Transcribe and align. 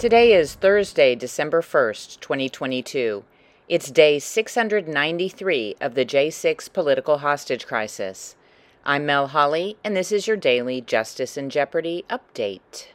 Today 0.00 0.32
is 0.32 0.54
Thursday, 0.54 1.14
December 1.14 1.60
1st, 1.60 2.20
2022. 2.20 3.22
It's 3.68 3.90
day 3.90 4.18
693 4.18 5.76
of 5.78 5.94
the 5.94 6.06
J6 6.06 6.72
political 6.72 7.18
hostage 7.18 7.66
crisis. 7.66 8.34
I'm 8.82 9.04
Mel 9.04 9.26
Holly, 9.26 9.76
and 9.84 9.94
this 9.94 10.10
is 10.10 10.26
your 10.26 10.38
daily 10.38 10.80
Justice 10.80 11.36
in 11.36 11.50
Jeopardy 11.50 12.06
update. 12.08 12.86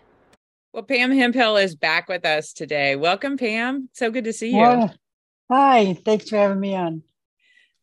Well, 0.73 0.81
Pam 0.81 1.11
Hemphill 1.11 1.57
is 1.57 1.75
back 1.75 2.09
with 2.09 2.25
us 2.25 2.53
today. 2.53 2.95
Welcome, 2.95 3.37
Pam. 3.37 3.87
So 3.93 4.09
good 4.09 4.23
to 4.23 4.33
see 4.33 4.49
you. 4.49 4.57
Well, 4.57 4.95
hi, 5.51 5.93
thanks 6.05 6.27
for 6.27 6.37
having 6.37 6.59
me 6.59 6.73
on. 6.73 7.03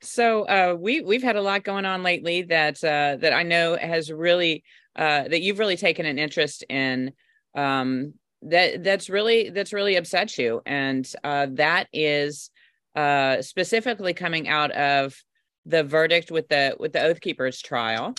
So 0.00 0.42
uh, 0.48 0.74
we 0.76 1.00
we've 1.00 1.22
had 1.22 1.36
a 1.36 1.42
lot 1.42 1.62
going 1.62 1.84
on 1.84 2.02
lately 2.02 2.42
that 2.42 2.82
uh, 2.82 3.18
that 3.20 3.32
I 3.32 3.44
know 3.44 3.76
has 3.76 4.10
really 4.10 4.64
uh, 4.96 5.28
that 5.28 5.42
you've 5.42 5.60
really 5.60 5.76
taken 5.76 6.06
an 6.06 6.18
interest 6.18 6.64
in. 6.68 7.12
Um, 7.54 8.14
that 8.42 8.82
that's 8.82 9.08
really 9.08 9.50
that's 9.50 9.72
really 9.72 9.96
upset 9.96 10.36
you, 10.38 10.62
and 10.66 11.10
uh, 11.24 11.46
that 11.52 11.88
is 11.92 12.50
uh, 12.94 13.42
specifically 13.42 14.14
coming 14.14 14.48
out 14.48 14.70
of 14.72 15.14
the 15.66 15.84
verdict 15.84 16.30
with 16.30 16.48
the 16.48 16.76
with 16.78 16.92
the 16.92 17.02
Oath 17.02 17.20
Keepers 17.20 17.60
trial, 17.60 18.14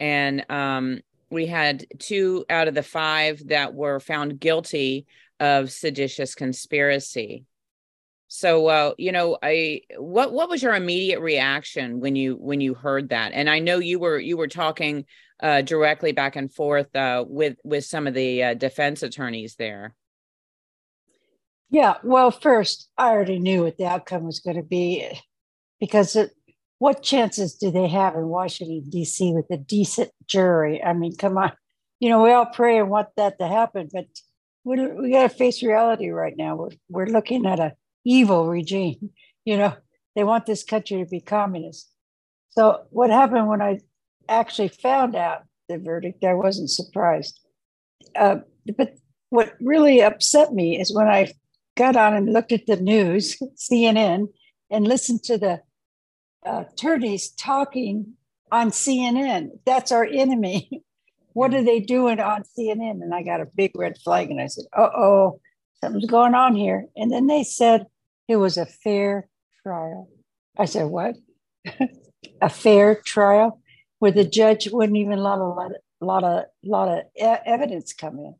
and 0.00 0.44
um, 0.50 1.00
we 1.30 1.46
had 1.46 1.86
two 1.98 2.44
out 2.48 2.68
of 2.68 2.74
the 2.74 2.82
five 2.82 3.42
that 3.48 3.74
were 3.74 4.00
found 4.00 4.40
guilty 4.40 5.06
of 5.40 5.70
seditious 5.70 6.34
conspiracy. 6.34 7.44
So, 8.28 8.66
uh, 8.66 8.92
you 8.98 9.10
know, 9.10 9.38
I 9.42 9.82
what 9.96 10.32
what 10.32 10.50
was 10.50 10.62
your 10.62 10.74
immediate 10.74 11.20
reaction 11.20 12.00
when 12.00 12.14
you 12.14 12.34
when 12.34 12.60
you 12.60 12.74
heard 12.74 13.08
that? 13.08 13.32
And 13.32 13.48
I 13.48 13.58
know 13.58 13.78
you 13.78 13.98
were 13.98 14.18
you 14.18 14.36
were 14.36 14.48
talking 14.48 15.06
uh, 15.42 15.62
directly 15.62 16.12
back 16.12 16.36
and 16.36 16.52
forth 16.52 16.94
uh, 16.96 17.24
with 17.26 17.56
with 17.64 17.84
some 17.84 18.06
of 18.06 18.14
the 18.14 18.42
uh, 18.42 18.54
defense 18.54 19.02
attorneys 19.02 19.56
there. 19.56 19.94
Yeah, 21.70 21.96
well, 22.02 22.30
first 22.30 22.88
I 22.96 23.10
already 23.10 23.38
knew 23.38 23.64
what 23.64 23.76
the 23.76 23.86
outcome 23.86 24.24
was 24.24 24.40
going 24.40 24.56
to 24.56 24.62
be 24.62 25.06
because 25.78 26.16
it, 26.16 26.32
what 26.78 27.02
chances 27.02 27.54
do 27.54 27.70
they 27.70 27.88
have 27.88 28.14
in 28.14 28.28
Washington 28.28 28.88
D.C. 28.88 29.32
with 29.32 29.46
a 29.50 29.58
decent 29.58 30.10
jury? 30.26 30.82
I 30.82 30.92
mean, 30.92 31.16
come 31.16 31.36
on, 31.36 31.52
you 32.00 32.08
know, 32.08 32.22
we 32.22 32.32
all 32.32 32.46
pray 32.46 32.78
and 32.78 32.88
want 32.88 33.08
that 33.16 33.38
to 33.38 33.46
happen, 33.46 33.88
but 33.92 34.06
we 34.64 34.86
we 34.86 35.12
got 35.12 35.22
to 35.22 35.28
face 35.28 35.62
reality 35.62 36.08
right 36.08 36.36
now. 36.36 36.56
We're 36.56 36.70
we're 36.88 37.06
looking 37.06 37.46
at 37.46 37.60
a 37.60 37.74
evil 38.04 38.48
regime. 38.48 39.10
You 39.44 39.58
know, 39.58 39.74
they 40.14 40.24
want 40.24 40.46
this 40.46 40.64
country 40.64 40.98
to 40.98 41.08
be 41.08 41.20
communist. 41.20 41.90
So 42.50 42.86
what 42.90 43.10
happened 43.10 43.48
when 43.48 43.62
I 43.62 43.80
actually 44.28 44.68
found 44.68 45.16
out 45.16 45.42
the 45.68 45.78
verdict? 45.78 46.24
I 46.24 46.34
wasn't 46.34 46.70
surprised. 46.70 47.40
Uh, 48.16 48.36
but 48.76 48.94
what 49.30 49.54
really 49.60 50.02
upset 50.02 50.52
me 50.52 50.80
is 50.80 50.94
when 50.94 51.06
I 51.06 51.32
got 51.76 51.96
on 51.96 52.14
and 52.14 52.32
looked 52.32 52.52
at 52.52 52.66
the 52.66 52.76
news, 52.76 53.38
CNN, 53.56 54.28
and 54.70 54.88
listened 54.88 55.22
to 55.24 55.38
the 55.38 55.60
uh, 56.46 56.64
attorneys 56.72 57.30
talking 57.30 58.14
on 58.50 58.70
CNN. 58.70 59.50
That's 59.66 59.92
our 59.92 60.04
enemy. 60.04 60.82
what 61.32 61.54
are 61.54 61.62
they 61.62 61.80
doing 61.80 62.20
on 62.20 62.42
CNN? 62.42 63.02
And 63.02 63.14
I 63.14 63.22
got 63.22 63.40
a 63.40 63.48
big 63.54 63.72
red 63.74 63.98
flag 63.98 64.30
and 64.30 64.40
I 64.40 64.46
said, 64.46 64.64
uh 64.76 64.90
oh, 64.96 65.40
something's 65.82 66.06
going 66.06 66.34
on 66.34 66.54
here. 66.54 66.86
And 66.96 67.12
then 67.12 67.26
they 67.26 67.44
said 67.44 67.86
it 68.26 68.36
was 68.36 68.56
a 68.56 68.66
fair 68.66 69.28
trial. 69.62 70.08
I 70.58 70.64
said, 70.64 70.86
What? 70.86 71.16
a 72.40 72.48
fair 72.48 72.96
trial 72.96 73.60
where 73.98 74.12
the 74.12 74.24
judge 74.24 74.68
wouldn't 74.70 74.96
even 74.96 75.18
let 75.18 75.38
a 75.38 75.44
lot, 75.44 75.72
lot 76.00 76.24
of 76.24 76.44
lot 76.64 76.88
of 76.88 77.04
evidence 77.16 77.92
come 77.92 78.18
in. 78.18 78.34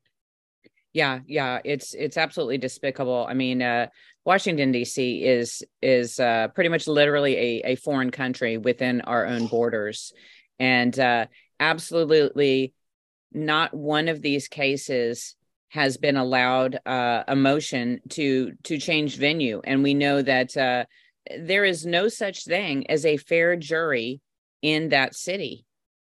Yeah, 0.92 1.20
yeah, 1.26 1.60
it's 1.64 1.94
it's 1.94 2.16
absolutely 2.16 2.58
despicable. 2.58 3.26
I 3.28 3.34
mean, 3.34 3.62
uh, 3.62 3.88
Washington 4.24 4.72
D.C. 4.72 5.24
is 5.24 5.62
is 5.82 6.19
uh, 6.19 6.48
pretty 6.48 6.70
much 6.70 6.86
literally 6.86 7.36
a, 7.36 7.72
a 7.72 7.76
foreign 7.76 8.10
country 8.10 8.58
within 8.58 9.02
our 9.02 9.26
own 9.26 9.46
borders, 9.46 10.12
and 10.58 10.98
uh, 10.98 11.26
absolutely 11.60 12.75
not 13.32 13.75
one 13.75 14.08
of 14.08 14.22
these 14.22 14.48
cases 14.48 15.36
has 15.69 15.98
been 15.98 16.16
allowed 16.16 16.80
uh, 16.86 17.25
a 17.28 17.36
motion 17.36 18.00
to 18.10 18.52
to 18.64 18.78
change 18.78 19.19
venue, 19.19 19.60
and 19.64 19.82
we 19.82 19.94
know 19.94 20.22
that 20.22 20.56
uh, 20.56 20.84
there 21.38 21.64
is 21.64 21.84
no 21.84 22.08
such 22.08 22.44
thing 22.44 22.90
as 22.90 23.04
a 23.04 23.19
fair 23.19 23.56
jury 23.56 24.20
in 24.62 24.91
that 24.91 25.14
city. 25.14 25.64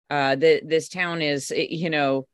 Uh, 0.08 0.36
the, 0.36 0.60
this 0.64 0.88
town 0.88 1.22
is, 1.22 1.50
you 1.50 1.90
know, 1.90 2.26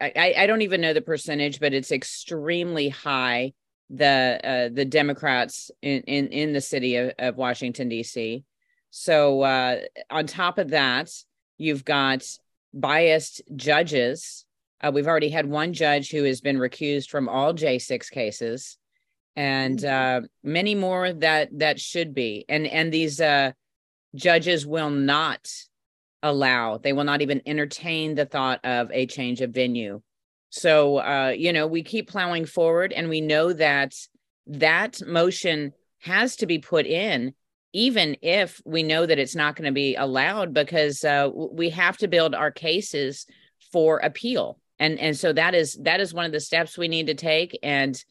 I, 0.00 0.34
I 0.36 0.46
don't 0.46 0.62
even 0.62 0.80
know 0.80 0.92
the 0.92 1.00
percentage, 1.00 1.60
but 1.60 1.72
it's 1.72 1.92
extremely 1.92 2.88
high. 2.88 3.52
The 3.92 4.40
uh, 4.44 4.68
the 4.72 4.84
Democrats 4.84 5.72
in, 5.82 6.02
in 6.02 6.28
in 6.28 6.52
the 6.52 6.60
city 6.60 6.94
of, 6.94 7.12
of 7.18 7.36
Washington 7.36 7.88
D.C. 7.88 8.44
So 8.90 9.42
uh, 9.42 9.80
on 10.10 10.26
top 10.28 10.58
of 10.58 10.70
that, 10.70 11.10
you've 11.58 11.84
got 11.84 12.24
biased 12.72 13.42
judges 13.56 14.44
uh, 14.82 14.90
we've 14.92 15.06
already 15.06 15.28
had 15.28 15.46
one 15.46 15.72
judge 15.72 16.10
who 16.10 16.24
has 16.24 16.40
been 16.40 16.56
recused 16.56 17.10
from 17.10 17.28
all 17.28 17.52
J6 17.52 18.10
cases, 18.10 18.78
and 19.36 19.78
mm-hmm. 19.78 20.24
uh, 20.24 20.26
many 20.42 20.74
more 20.74 21.12
that 21.12 21.50
that 21.58 21.80
should 21.80 22.14
be. 22.14 22.44
And 22.48 22.66
and 22.66 22.92
these 22.92 23.20
uh, 23.20 23.52
judges 24.14 24.66
will 24.66 24.90
not 24.90 25.48
allow; 26.22 26.78
they 26.78 26.92
will 26.92 27.04
not 27.04 27.22
even 27.22 27.42
entertain 27.46 28.14
the 28.14 28.26
thought 28.26 28.64
of 28.64 28.90
a 28.92 29.06
change 29.06 29.40
of 29.40 29.50
venue. 29.50 30.00
So 30.50 30.98
uh, 30.98 31.34
you 31.36 31.52
know, 31.52 31.66
we 31.66 31.82
keep 31.82 32.08
plowing 32.08 32.46
forward, 32.46 32.92
and 32.92 33.08
we 33.08 33.20
know 33.20 33.52
that 33.52 33.94
that 34.46 35.00
motion 35.06 35.72
has 35.98 36.36
to 36.36 36.46
be 36.46 36.58
put 36.58 36.86
in 36.86 37.34
even 37.72 38.16
if 38.20 38.60
we 38.64 38.82
know 38.82 39.06
that 39.06 39.18
it's 39.18 39.36
not 39.36 39.54
going 39.54 39.66
to 39.66 39.72
be 39.72 39.94
allowed 39.94 40.52
because 40.52 41.04
uh, 41.04 41.28
we 41.32 41.70
have 41.70 41.96
to 41.98 42.08
build 42.08 42.34
our 42.34 42.50
cases 42.50 43.26
for 43.72 43.98
appeal 43.98 44.58
and 44.80 44.98
and 44.98 45.16
so 45.16 45.32
that 45.32 45.54
is 45.54 45.78
that 45.82 46.00
is 46.00 46.12
one 46.12 46.24
of 46.24 46.32
the 46.32 46.40
steps 46.40 46.76
we 46.76 46.88
need 46.88 47.06
to 47.06 47.14
take 47.14 47.56
and 47.62 48.02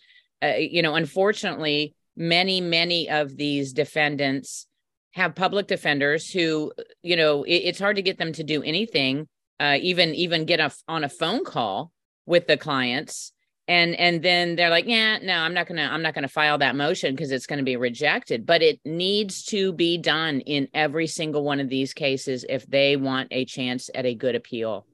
uh, 0.41 0.53
you 0.57 0.81
know 0.81 0.95
unfortunately 0.95 1.93
many 2.15 2.61
many 2.61 3.09
of 3.09 3.35
these 3.35 3.73
defendants 3.73 4.67
have 5.13 5.35
public 5.35 5.67
defenders 5.67 6.29
who 6.31 6.71
you 7.01 7.15
know 7.15 7.43
it, 7.43 7.55
it's 7.55 7.79
hard 7.79 7.95
to 7.95 8.01
get 8.01 8.17
them 8.17 8.31
to 8.33 8.43
do 8.43 8.61
anything 8.63 9.27
uh, 9.59 9.77
even 9.81 10.15
even 10.15 10.45
get 10.45 10.59
a, 10.59 10.71
on 10.87 11.03
a 11.03 11.09
phone 11.09 11.43
call 11.43 11.91
with 12.25 12.47
the 12.47 12.57
clients. 12.57 13.33
And 13.67 13.93
and 13.95 14.23
then 14.23 14.55
they're 14.55 14.71
like 14.71 14.85
yeah 14.87 15.19
no 15.21 15.35
i'm 15.35 15.53
not 15.53 15.67
gonna 15.67 15.87
i'm 15.91 16.01
not 16.01 16.15
gonna 16.15 16.27
file 16.27 16.57
that 16.57 16.75
motion 16.75 17.13
because 17.13 17.31
it's 17.31 17.45
gonna 17.45 17.61
be 17.61 17.75
rejected. 17.75 18.45
But 18.45 18.63
it 18.63 18.79
needs 18.83 19.43
to 19.45 19.73
be 19.73 19.99
done 19.99 20.39
in 20.41 20.69
every 20.73 21.05
single 21.05 21.43
one 21.43 21.59
of 21.59 21.69
these 21.69 21.93
cases 21.93 22.45
if 22.49 22.65
they 22.65 22.95
want 22.95 23.27
a 23.29 23.45
chance 23.45 23.91
at 23.93 24.07
a 24.07 24.15
good 24.15 24.33
appeal. 24.33 24.87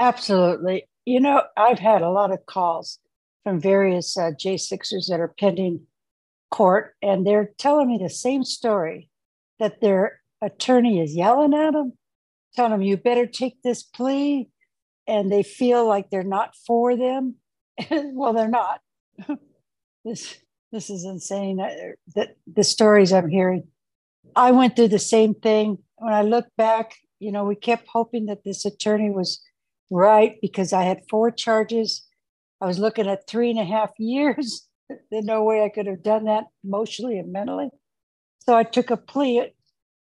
Absolutely. 0.00 0.88
You 1.04 1.20
know, 1.20 1.42
I've 1.56 1.78
had 1.78 2.02
a 2.02 2.10
lot 2.10 2.32
of 2.32 2.44
calls 2.44 2.98
from 3.44 3.60
various 3.60 4.16
uh, 4.16 4.32
J6ers 4.32 5.08
that 5.08 5.20
are 5.20 5.32
pending 5.38 5.86
court, 6.50 6.94
and 7.02 7.26
they're 7.26 7.50
telling 7.58 7.88
me 7.88 7.98
the 7.98 8.10
same 8.10 8.44
story 8.44 9.10
that 9.58 9.80
their 9.80 10.20
attorney 10.42 11.00
is 11.00 11.14
yelling 11.14 11.54
at 11.54 11.72
them, 11.72 11.92
telling 12.54 12.72
them, 12.72 12.82
you 12.82 12.96
better 12.96 13.26
take 13.26 13.62
this 13.62 13.82
plea. 13.82 14.48
And 15.06 15.32
they 15.32 15.42
feel 15.42 15.88
like 15.88 16.10
they're 16.10 16.22
not 16.22 16.54
for 16.66 16.94
them. 16.94 17.36
well, 17.90 18.34
they're 18.34 18.46
not. 18.46 18.80
this 20.04 20.36
this 20.70 20.90
is 20.90 21.04
insane. 21.04 21.60
Uh, 21.60 21.70
that 22.14 22.36
the 22.46 22.64
stories 22.64 23.12
I'm 23.12 23.28
hearing. 23.28 23.68
I 24.36 24.50
went 24.50 24.76
through 24.76 24.88
the 24.88 24.98
same 24.98 25.34
thing. 25.34 25.78
When 25.96 26.12
I 26.12 26.22
look 26.22 26.46
back, 26.58 26.94
you 27.20 27.32
know, 27.32 27.44
we 27.44 27.56
kept 27.56 27.88
hoping 27.88 28.26
that 28.26 28.44
this 28.44 28.66
attorney 28.66 29.10
was 29.10 29.40
right 29.90 30.36
because 30.42 30.74
I 30.74 30.82
had 30.82 31.08
four 31.08 31.30
charges. 31.30 32.06
I 32.60 32.66
was 32.66 32.78
looking 32.78 33.08
at 33.08 33.26
three 33.26 33.50
and 33.50 33.58
a 33.58 33.64
half 33.64 33.90
years. 33.98 34.67
There's 34.88 35.24
no 35.24 35.44
way 35.44 35.62
I 35.62 35.68
could 35.68 35.86
have 35.86 36.02
done 36.02 36.24
that 36.24 36.44
emotionally 36.64 37.18
and 37.18 37.32
mentally. 37.32 37.70
So 38.40 38.56
I 38.56 38.64
took 38.64 38.90
a 38.90 38.96
plea. 38.96 39.52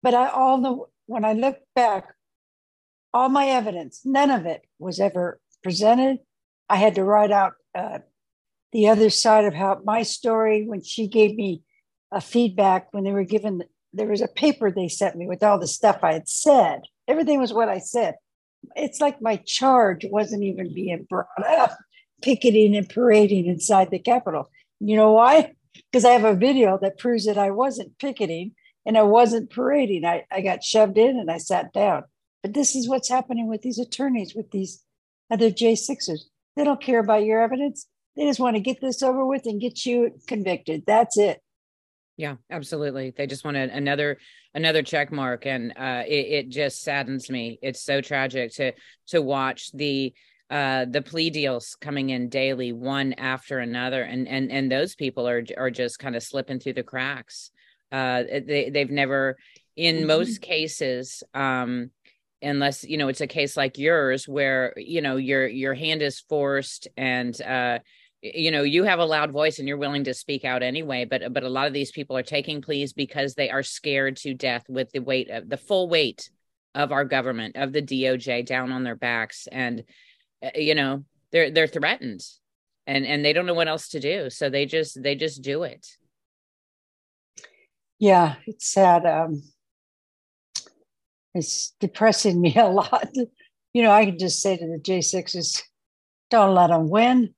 But 0.04 0.14
I 0.14 0.30
all 0.30 0.62
the 0.62 0.78
when 1.06 1.26
I 1.26 1.34
look 1.34 1.58
back, 1.76 2.16
all 3.14 3.30
my 3.30 3.48
evidence, 3.48 4.02
none 4.04 4.32
of 4.32 4.46
it 4.46 4.64
was 4.80 5.00
ever 5.00 5.40
presented. 5.64 6.20
I 6.70 6.78
had 6.78 6.96
to 6.96 7.04
write 7.04 7.32
out 7.32 7.54
uh, 7.76 8.00
the 8.72 8.88
other 8.88 9.10
side 9.10 9.46
of 9.46 9.54
how 9.54 9.82
my 9.84 10.02
story 10.04 10.66
when 10.66 10.82
she 10.84 11.08
gave 11.08 11.36
me 11.36 11.62
a 12.12 12.22
feedback 12.22 12.88
when 12.92 13.04
they 13.04 13.12
were 13.12 13.24
given 13.24 13.62
there 13.94 14.08
was 14.08 14.22
a 14.22 14.28
paper 14.28 14.72
they 14.72 14.88
sent 14.88 15.18
me 15.18 15.28
with 15.28 15.44
all 15.44 15.60
the 15.60 15.68
stuff 15.68 16.00
I 16.02 16.14
had 16.14 16.28
said. 16.28 16.82
Everything 17.08 17.40
was 17.40 17.54
what 17.54 17.70
I 17.70 17.80
said 17.80 18.16
it's 18.76 19.02
like 19.02 19.22
my 19.22 19.38
charge 19.46 20.06
wasn't 20.10 20.44
even 20.44 20.74
being 20.74 21.06
brought 21.10 21.28
up, 21.48 21.78
picketing 22.22 22.76
and 22.76 22.88
parading 22.88 23.46
inside 23.46 23.90
the 23.92 24.00
Capitol. 24.00 24.50
You 24.84 24.96
know 24.96 25.12
why? 25.14 25.54
Because 25.92 26.06
I 26.06 26.12
have 26.12 26.24
a 26.24 26.34
video 26.34 26.78
that 26.82 26.98
proves 26.98 27.26
that 27.26 27.38
I 27.38 27.52
wasn't 27.52 28.00
picketing 28.00 28.54
and 28.86 28.98
I 28.98 29.04
wasn't 29.04 29.52
parading. 29.52 30.06
I, 30.06 30.26
I 30.32 30.42
got 30.42 30.64
shoved 30.64 30.98
in 30.98 31.20
and 31.20 31.30
I 31.30 31.38
sat 31.38 31.72
down. 31.72 32.04
But 32.42 32.56
this 32.56 32.76
is 32.76 32.90
what's 32.90 33.08
happening 33.08 33.48
with 33.48 33.62
these 33.62 33.78
attorneys, 33.78 34.34
with 34.34 34.50
these 34.50 34.84
other 35.30 35.52
J6ers. 35.52 36.22
They 36.56 36.64
don't 36.64 36.82
care 36.82 37.00
about 37.00 37.24
your 37.24 37.42
evidence. 37.42 37.86
They 38.18 38.26
just 38.26 38.40
want 38.40 38.56
to 38.56 38.62
get 38.62 38.82
this 38.82 39.04
over 39.04 39.24
with 39.24 39.46
and 39.46 39.62
get 39.62 39.86
you 39.86 40.20
convicted. 40.26 40.84
That's 40.88 41.18
it. 41.18 41.42
Yeah, 42.18 42.36
absolutely. 42.50 43.14
They 43.16 43.28
just 43.28 43.46
want 43.46 43.58
another 43.58 44.18
another 44.54 44.84
check 44.84 45.12
mark, 45.12 45.46
and 45.46 45.72
uh, 45.78 46.04
it, 46.06 46.28
it 46.28 46.50
just 46.50 46.84
saddens 46.84 47.30
me. 47.30 47.58
It's 47.62 47.82
so 47.82 48.02
tragic 48.02 48.52
to 48.56 48.74
to 49.08 49.22
watch 49.22 49.72
the 49.72 50.14
uh, 50.52 50.84
the 50.84 51.02
plea 51.02 51.30
deals 51.30 51.78
coming 51.80 52.10
in 52.10 52.28
daily, 52.28 52.74
one 52.74 53.14
after 53.14 53.60
another, 53.60 54.04
and 54.04 54.28
and 54.28 54.52
and 54.52 54.70
those 54.70 54.96
people 54.96 55.26
are 55.28 55.44
are 55.58 55.72
just 55.72 55.98
kind 55.98 56.14
of 56.14 56.22
slipping 56.22 56.60
through 56.60 56.74
the 56.74 56.84
cracks. 56.84 57.52
Uh, 57.90 58.24
they 58.24 58.70
they've 58.70 58.92
never, 58.92 59.38
in 59.78 59.98
mm-hmm. 59.98 60.08
most 60.08 60.42
cases, 60.42 61.24
um, 61.34 61.90
unless 62.42 62.84
you 62.84 62.98
know 62.98 63.08
it's 63.08 63.22
a 63.22 63.28
case 63.28 63.56
like 63.56 63.78
yours 63.78 64.28
where 64.28 64.74
you 64.76 65.02
know 65.02 65.16
your 65.16 65.48
your 65.48 65.74
hand 65.74 66.02
is 66.02 66.20
forced 66.20 66.90
and 66.98 67.42
uh, 67.44 67.80
you 68.22 68.52
know 68.52 68.64
you 68.64 68.84
have 68.84 69.00
a 69.00 69.06
loud 69.06 69.32
voice 69.32 69.58
and 69.58 69.70
you're 69.70 69.78
willing 69.78 70.04
to 70.04 70.14
speak 70.14 70.44
out 70.44 70.64
anyway 70.64 71.06
but 71.06 71.34
but 71.34 71.44
a 71.44 71.50
lot 71.50 71.68
of 71.68 71.74
these 71.74 71.92
people 71.92 72.18
are 72.18 72.24
taking 72.24 72.62
pleas 72.62 72.94
because 72.94 73.36
they 73.36 73.50
are 73.50 73.64
scared 73.64 74.18
to 74.18 74.34
death 74.34 74.64
with 74.70 74.92
the 74.92 75.00
weight 75.00 75.30
of 75.30 75.50
the 75.50 75.58
full 75.58 75.88
weight 75.88 76.30
of 76.76 76.92
our 76.92 77.06
government 77.06 77.56
of 77.56 77.74
the 77.74 77.82
DOJ 77.82 78.46
down 78.46 78.72
on 78.72 78.84
their 78.84 78.96
backs 78.96 79.48
and 79.52 79.84
you 80.56 80.76
know 80.76 81.04
they're 81.32 81.52
they're 81.52 81.68
threatened 81.68 82.22
and 82.88 83.06
and 83.06 83.24
they 83.24 83.34
don't 83.34 83.46
know 83.46 83.54
what 83.54 83.68
else 83.68 83.90
to 83.90 84.00
do 84.00 84.30
so 84.30 84.50
they 84.50 84.66
just 84.66 85.02
they 85.02 85.16
just 85.16 85.42
do 85.42 85.64
it 85.64 85.88
yeah 88.00 88.36
it's 88.48 88.68
sad 88.68 89.06
um 89.06 89.42
it's 91.34 91.74
depressing 91.80 92.42
me 92.42 92.56
a 92.58 92.68
lot 92.68 93.10
you 93.74 93.84
know 93.84 93.92
i 93.92 94.06
can 94.06 94.18
just 94.18 94.42
say 94.42 94.58
to 94.58 94.66
the 94.66 94.80
j6s 94.80 95.62
don't 96.30 96.56
let 96.56 96.68
them 96.68 96.90
win 96.90 97.34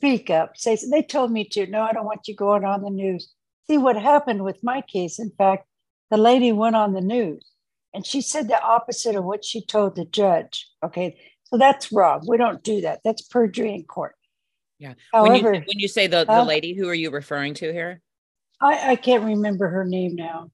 speak 0.00 0.30
up. 0.30 0.56
Say 0.56 0.78
they 0.90 1.02
told 1.02 1.30
me 1.30 1.44
to. 1.50 1.66
No, 1.66 1.82
I 1.82 1.92
don't 1.92 2.06
want 2.06 2.26
you 2.26 2.34
going 2.34 2.64
on 2.64 2.82
the 2.82 2.90
news. 2.90 3.30
See 3.68 3.76
what 3.76 3.96
happened 3.96 4.44
with 4.44 4.64
my 4.64 4.82
case. 4.82 5.18
In 5.18 5.30
fact, 5.36 5.66
the 6.10 6.16
lady 6.16 6.52
went 6.52 6.76
on 6.76 6.94
the 6.94 7.02
news 7.02 7.44
and 7.92 8.06
she 8.06 8.22
said 8.22 8.48
the 8.48 8.62
opposite 8.62 9.14
of 9.14 9.24
what 9.24 9.44
she 9.44 9.64
told 9.64 9.96
the 9.96 10.06
judge. 10.06 10.68
Okay, 10.82 11.18
so 11.50 11.58
that's 11.58 11.90
wrong. 11.90 12.24
We 12.26 12.36
don't 12.36 12.62
do 12.62 12.82
that. 12.82 13.00
That's 13.04 13.22
perjury 13.22 13.74
in 13.74 13.84
court. 13.84 14.14
Yeah. 14.78 14.94
However, 15.12 15.32
when 15.32 15.54
you, 15.54 15.60
when 15.66 15.78
you 15.78 15.88
say 15.88 16.06
the, 16.06 16.24
the 16.24 16.40
uh, 16.40 16.44
lady, 16.44 16.74
who 16.74 16.88
are 16.88 16.94
you 16.94 17.10
referring 17.10 17.54
to 17.54 17.72
here? 17.72 18.00
I, 18.60 18.92
I 18.92 18.96
can't 18.96 19.24
remember 19.24 19.68
her 19.68 19.84
name 19.84 20.14
now. 20.14 20.50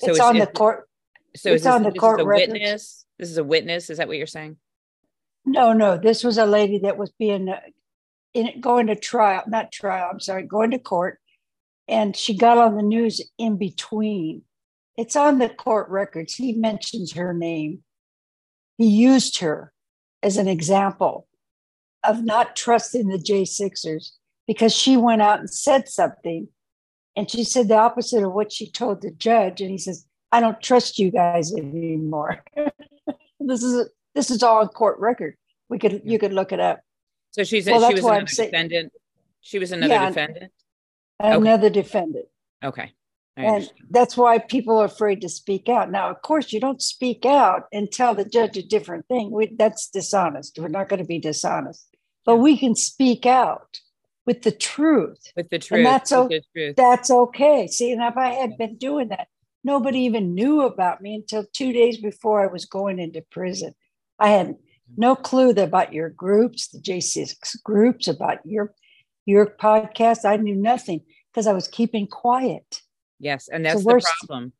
So 0.00 0.10
it's 0.10 0.20
on 0.20 0.38
the 0.38 0.46
court. 0.46 0.88
So 1.36 1.52
it's 1.52 1.64
this, 1.64 1.72
on 1.72 1.82
the 1.82 1.92
court 1.92 2.24
records. 2.24 2.52
witness. 2.52 3.06
This 3.18 3.30
is 3.30 3.38
a 3.38 3.44
witness. 3.44 3.90
Is 3.90 3.98
that 3.98 4.08
what 4.08 4.16
you're 4.16 4.26
saying? 4.26 4.56
No, 5.44 5.72
no. 5.72 5.96
This 5.96 6.24
was 6.24 6.36
a 6.36 6.46
lady 6.46 6.80
that 6.80 6.98
was 6.98 7.10
being 7.18 7.54
in 8.34 8.60
going 8.60 8.88
to 8.88 8.96
trial, 8.96 9.44
not 9.46 9.72
trial, 9.72 10.08
I'm 10.12 10.20
sorry, 10.20 10.42
going 10.42 10.72
to 10.72 10.78
court. 10.78 11.18
And 11.86 12.16
she 12.16 12.36
got 12.36 12.58
on 12.58 12.76
the 12.76 12.82
news 12.82 13.20
in 13.38 13.56
between. 13.56 14.42
It's 14.96 15.16
on 15.16 15.38
the 15.38 15.48
court 15.48 15.88
records. 15.88 16.34
He 16.34 16.52
mentions 16.52 17.12
her 17.12 17.32
name. 17.32 17.82
He 18.78 18.88
used 18.88 19.38
her 19.38 19.72
as 20.22 20.36
an 20.36 20.48
example 20.48 21.26
of 22.04 22.24
not 22.24 22.56
trusting 22.56 23.08
the 23.08 23.18
J6ers 23.18 24.12
because 24.46 24.74
she 24.74 24.96
went 24.96 25.22
out 25.22 25.40
and 25.40 25.50
said 25.50 25.88
something. 25.88 26.48
And 27.16 27.30
she 27.30 27.44
said 27.44 27.68
the 27.68 27.76
opposite 27.76 28.22
of 28.22 28.32
what 28.32 28.52
she 28.52 28.70
told 28.70 29.02
the 29.02 29.10
judge. 29.10 29.60
And 29.60 29.70
he 29.70 29.78
says, 29.78 30.06
I 30.32 30.40
don't 30.40 30.60
trust 30.60 30.98
you 30.98 31.10
guys 31.10 31.52
anymore. 31.52 32.44
this 33.40 33.62
is 33.62 33.88
this 34.14 34.30
is 34.30 34.42
all 34.42 34.60
on 34.60 34.68
court 34.68 34.98
record. 34.98 35.36
We 35.68 35.78
could 35.78 36.02
you 36.04 36.18
could 36.18 36.32
look 36.32 36.52
it 36.52 36.60
up. 36.60 36.80
So 37.32 37.44
she's 37.44 37.66
well, 37.66 37.86
she 37.88 37.94
was 37.94 38.04
another 38.04 38.24
defendant. 38.24 38.92
She 39.40 39.58
was 39.58 39.72
another 39.72 39.94
yeah, 39.94 40.08
defendant. 40.08 40.52
Another 41.18 41.66
okay. 41.66 41.74
defendant. 41.74 42.26
Okay. 42.62 42.92
And 43.36 43.72
that's 43.90 44.16
why 44.16 44.38
people 44.38 44.76
are 44.78 44.86
afraid 44.86 45.20
to 45.22 45.28
speak 45.28 45.68
out. 45.68 45.90
Now, 45.90 46.10
of 46.10 46.22
course, 46.22 46.52
you 46.52 46.60
don't 46.60 46.82
speak 46.82 47.24
out 47.24 47.64
and 47.72 47.90
tell 47.90 48.14
the 48.14 48.24
judge 48.24 48.56
a 48.56 48.62
different 48.62 49.06
thing. 49.06 49.30
We, 49.30 49.54
that's 49.56 49.88
dishonest. 49.88 50.58
We're 50.58 50.68
not 50.68 50.88
going 50.88 51.00
to 51.00 51.06
be 51.06 51.18
dishonest, 51.18 51.86
but 52.26 52.36
we 52.36 52.58
can 52.58 52.74
speak 52.74 53.24
out 53.26 53.80
with 54.26 54.42
the 54.42 54.50
truth. 54.50 55.32
With 55.36 55.48
the 55.48 55.58
truth. 55.58 55.78
And 55.78 55.86
that's, 55.86 56.12
o- 56.12 56.28
truth. 56.28 56.76
that's 56.76 57.10
okay. 57.10 57.66
See, 57.66 57.92
and 57.92 58.02
if 58.02 58.16
I 58.16 58.28
had 58.28 58.58
been 58.58 58.76
doing 58.76 59.08
that, 59.08 59.28
nobody 59.64 60.00
even 60.00 60.34
knew 60.34 60.62
about 60.62 61.00
me 61.00 61.14
until 61.14 61.44
two 61.52 61.72
days 61.72 61.98
before 61.98 62.42
I 62.42 62.52
was 62.52 62.66
going 62.66 62.98
into 62.98 63.22
prison. 63.22 63.74
I 64.18 64.28
had 64.28 64.48
mm-hmm. 64.48 64.94
no 64.96 65.16
clue 65.16 65.50
about 65.50 65.92
your 65.92 66.10
groups, 66.10 66.68
the 66.68 66.78
J6 66.78 67.62
groups, 67.64 68.06
about 68.08 68.38
your 68.44 68.74
your 69.26 69.46
podcast. 69.46 70.24
I 70.24 70.36
knew 70.36 70.56
nothing 70.56 71.02
because 71.32 71.46
I 71.46 71.52
was 71.52 71.68
keeping 71.68 72.06
quiet. 72.06 72.82
Yes, 73.20 73.48
and 73.48 73.64
that's 73.64 73.84
so 73.84 73.92
the 73.92 74.04
problem. 74.18 74.52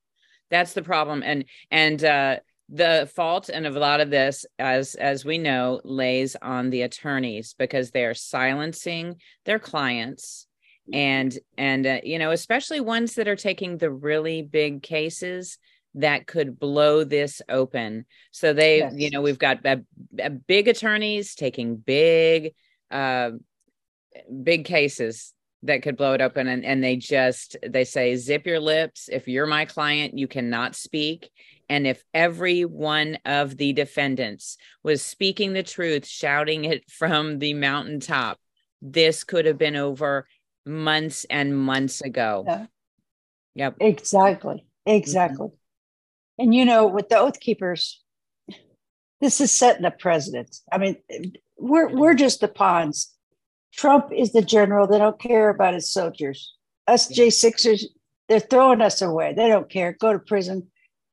That's 0.51 0.75
the 0.75 0.83
problem, 0.83 1.23
and 1.25 1.45
and 1.71 2.05
uh, 2.05 2.37
the 2.69 3.11
fault 3.15 3.49
and 3.49 3.67
of 3.67 3.75
a 3.75 3.81
lot 3.81 4.01
of 4.01 4.11
this, 4.11 4.47
as 4.59 4.95
as 4.95 5.25
we 5.25 5.39
know, 5.39 5.81
lays 5.83 6.37
on 6.41 6.71
the 6.71 6.83
attorneys 6.83 7.55
because 7.59 7.91
they 7.91 8.05
are 8.05 8.15
silencing 8.15 9.17
their 9.45 9.59
clients 9.59 10.47
and 10.93 11.39
and 11.57 11.87
uh, 11.87 12.01
you 12.03 12.19
know 12.19 12.33
especially 12.33 12.81
ones 12.81 13.15
that 13.15 13.29
are 13.29 13.37
taking 13.37 13.79
the 13.79 13.91
really 13.91 14.43
big 14.43 14.83
cases 14.83 15.59
that 15.95 16.27
could 16.27 16.59
blow 16.59 17.05
this 17.05 17.43
open. 17.49 18.05
So 18.31 18.53
they, 18.53 18.79
yes. 18.79 18.95
you 18.97 19.11
know, 19.11 19.23
we've 19.23 19.39
got 19.39 19.65
a, 19.67 19.83
a 20.19 20.31
big 20.31 20.69
attorneys 20.69 21.35
taking 21.35 21.77
big, 21.77 22.55
uh, 22.91 23.31
big 24.43 24.65
cases 24.67 25.35
that 25.63 25.83
could 25.83 25.97
blow 25.97 26.15
it 26.15 26.21
open, 26.21 26.49
and 26.49 26.65
and 26.65 26.83
they 26.83 26.97
just 26.97 27.57
they 27.67 27.85
say 27.85 28.17
zip 28.17 28.47
your 28.47 28.61
lips. 28.61 29.09
If 29.11 29.29
you're 29.29 29.47
my 29.47 29.65
client, 29.65 30.17
you 30.17 30.27
cannot 30.27 30.75
speak. 30.75 31.31
And 31.69 31.87
if 31.87 32.03
every 32.13 32.65
one 32.65 33.19
of 33.25 33.57
the 33.57 33.73
defendants 33.73 34.57
was 34.83 35.05
speaking 35.05 35.53
the 35.53 35.63
truth, 35.63 36.07
shouting 36.07 36.65
it 36.65 36.91
from 36.91 37.39
the 37.39 37.55
mountaintop, 37.55 38.39
this 38.83 39.25
could 39.25 39.47
have 39.47 39.59
been 39.59 39.77
over 39.77 40.27
months 40.67 41.25
and 41.31 41.57
months 41.57 42.01
ago. 42.01 42.45
Yeah. 42.47 42.67
Yep. 43.55 43.77
Exactly. 43.81 44.65
Exactly. 44.87 45.49
Mm-hmm. 45.49 46.43
And 46.43 46.55
you 46.55 46.65
know, 46.65 46.87
with 46.87 47.09
the 47.09 47.19
Oath 47.19 47.39
Keepers, 47.39 48.03
this 49.21 49.41
is 49.41 49.53
setting 49.53 49.85
a 49.85 49.91
precedent. 49.91 50.57
I 50.73 50.79
mean, 50.79 50.97
we're 51.59 51.95
we're 51.95 52.15
just 52.15 52.41
the 52.41 52.49
pawns. 52.49 53.13
Trump 53.73 54.13
is 54.13 54.33
the 54.33 54.43
general. 54.43 54.87
They 54.87 54.99
don't 54.99 55.21
care 55.21 55.49
about 55.49 55.75
his 55.75 55.91
soldiers. 55.91 56.55
Us 56.87 57.09
J6ers, 57.09 57.85
they're 58.29 58.41
throwing 58.41 58.81
us 58.81 59.01
away. 59.03 59.33
They 59.35 59.49
don't 59.49 59.71
care. 59.71 59.97
Go 59.99 60.13
to 60.13 60.19
prison. 60.19 60.69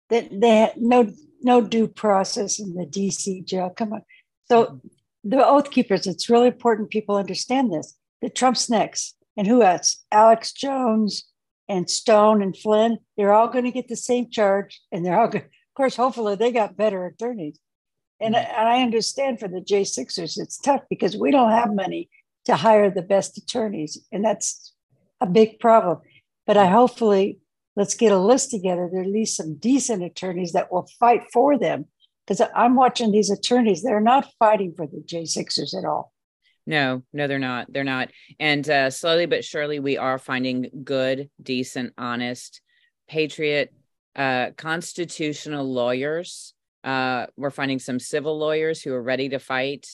They, 0.10 0.28
they 0.32 0.58
have 0.58 0.74
no 0.78 1.12
no 1.42 1.62
due 1.62 1.88
process 1.88 2.60
in 2.60 2.74
the 2.74 2.86
DC 2.86 3.46
jail. 3.46 3.70
Come 3.70 3.94
on. 3.94 4.02
So 4.46 4.82
the 5.24 5.46
Oath 5.46 5.70
Keepers, 5.70 6.08
it's 6.08 6.30
really 6.30 6.48
important 6.48 6.90
people 6.90 7.16
understand 7.16 7.72
this. 7.72 7.96
The 8.22 8.30
Trump's 8.30 8.70
next. 8.70 9.16
And 9.36 9.46
who 9.46 9.62
else? 9.62 10.04
Alex 10.12 10.52
Jones, 10.52 11.26
and 11.70 11.90
Stone 11.90 12.42
and 12.42 12.56
Flynn, 12.56 12.98
they're 13.16 13.34
all 13.34 13.50
going 13.50 13.66
to 13.66 13.72
get 13.72 13.88
the 13.88 13.96
same 13.96 14.30
charge. 14.30 14.82
And 14.92 15.06
they're 15.06 15.20
all, 15.20 15.28
going, 15.28 15.44
of 15.44 15.74
course, 15.76 15.96
hopefully 15.96 16.36
they 16.36 16.52
got 16.52 16.78
better 16.78 17.06
attorneys. 17.06 17.60
And, 18.20 18.36
mm-hmm. 18.36 18.52
and 18.58 18.68
I 18.68 18.82
understand 18.82 19.40
for 19.40 19.48
the 19.48 19.62
J6ers, 19.62 20.40
it's 20.40 20.58
tough 20.58 20.82
because 20.90 21.18
we 21.18 21.32
don't 21.32 21.52
have 21.52 21.74
money 21.74 22.10
to 22.48 22.56
hire 22.56 22.90
the 22.90 23.02
best 23.02 23.38
attorneys. 23.38 24.00
And 24.12 24.24
that's 24.26 24.74
a 25.22 25.28
big 25.28 25.60
problem. 25.60 26.00
But 26.46 26.58
I 26.58 26.68
hopefully, 26.68 27.40
let's 27.76 27.96
get 27.96 28.14
a 28.14 28.18
list 28.18 28.52
together. 28.52 28.90
There 28.90 29.02
are 29.02 29.04
at 29.04 29.10
least 29.10 29.38
some 29.38 29.56
decent 29.56 30.02
attorneys 30.02 30.54
that 30.54 30.72
will 30.72 30.88
fight 31.00 31.24
for 31.32 31.60
them. 31.60 31.86
Because 32.26 32.48
I'm 32.56 32.76
watching 32.76 33.12
these 33.12 33.30
attorneys, 33.30 33.84
they're 33.84 34.02
not 34.02 34.28
fighting 34.40 34.74
for 34.76 34.88
the 34.88 35.04
J6ers 35.06 35.78
at 35.78 35.86
all. 35.86 36.12
No, 36.66 37.04
no, 37.14 37.28
they're 37.28 37.40
not. 37.40 37.72
They're 37.72 37.86
not. 37.86 38.10
And 38.40 38.70
uh, 38.70 38.90
slowly 38.90 39.26
but 39.26 39.46
surely, 39.46 39.80
we 39.80 39.98
are 39.98 40.18
finding 40.18 40.70
good, 40.84 41.30
decent, 41.42 41.94
honest, 41.98 42.62
patriot, 43.08 43.74
uh, 44.16 44.52
constitutional 44.58 45.72
lawyers. 45.72 46.54
Uh, 46.84 47.28
we're 47.38 47.52
finding 47.52 47.80
some 47.80 48.00
civil 48.00 48.38
lawyers 48.38 48.82
who 48.82 48.94
are 48.94 49.02
ready 49.02 49.30
to 49.30 49.40
fight, 49.40 49.88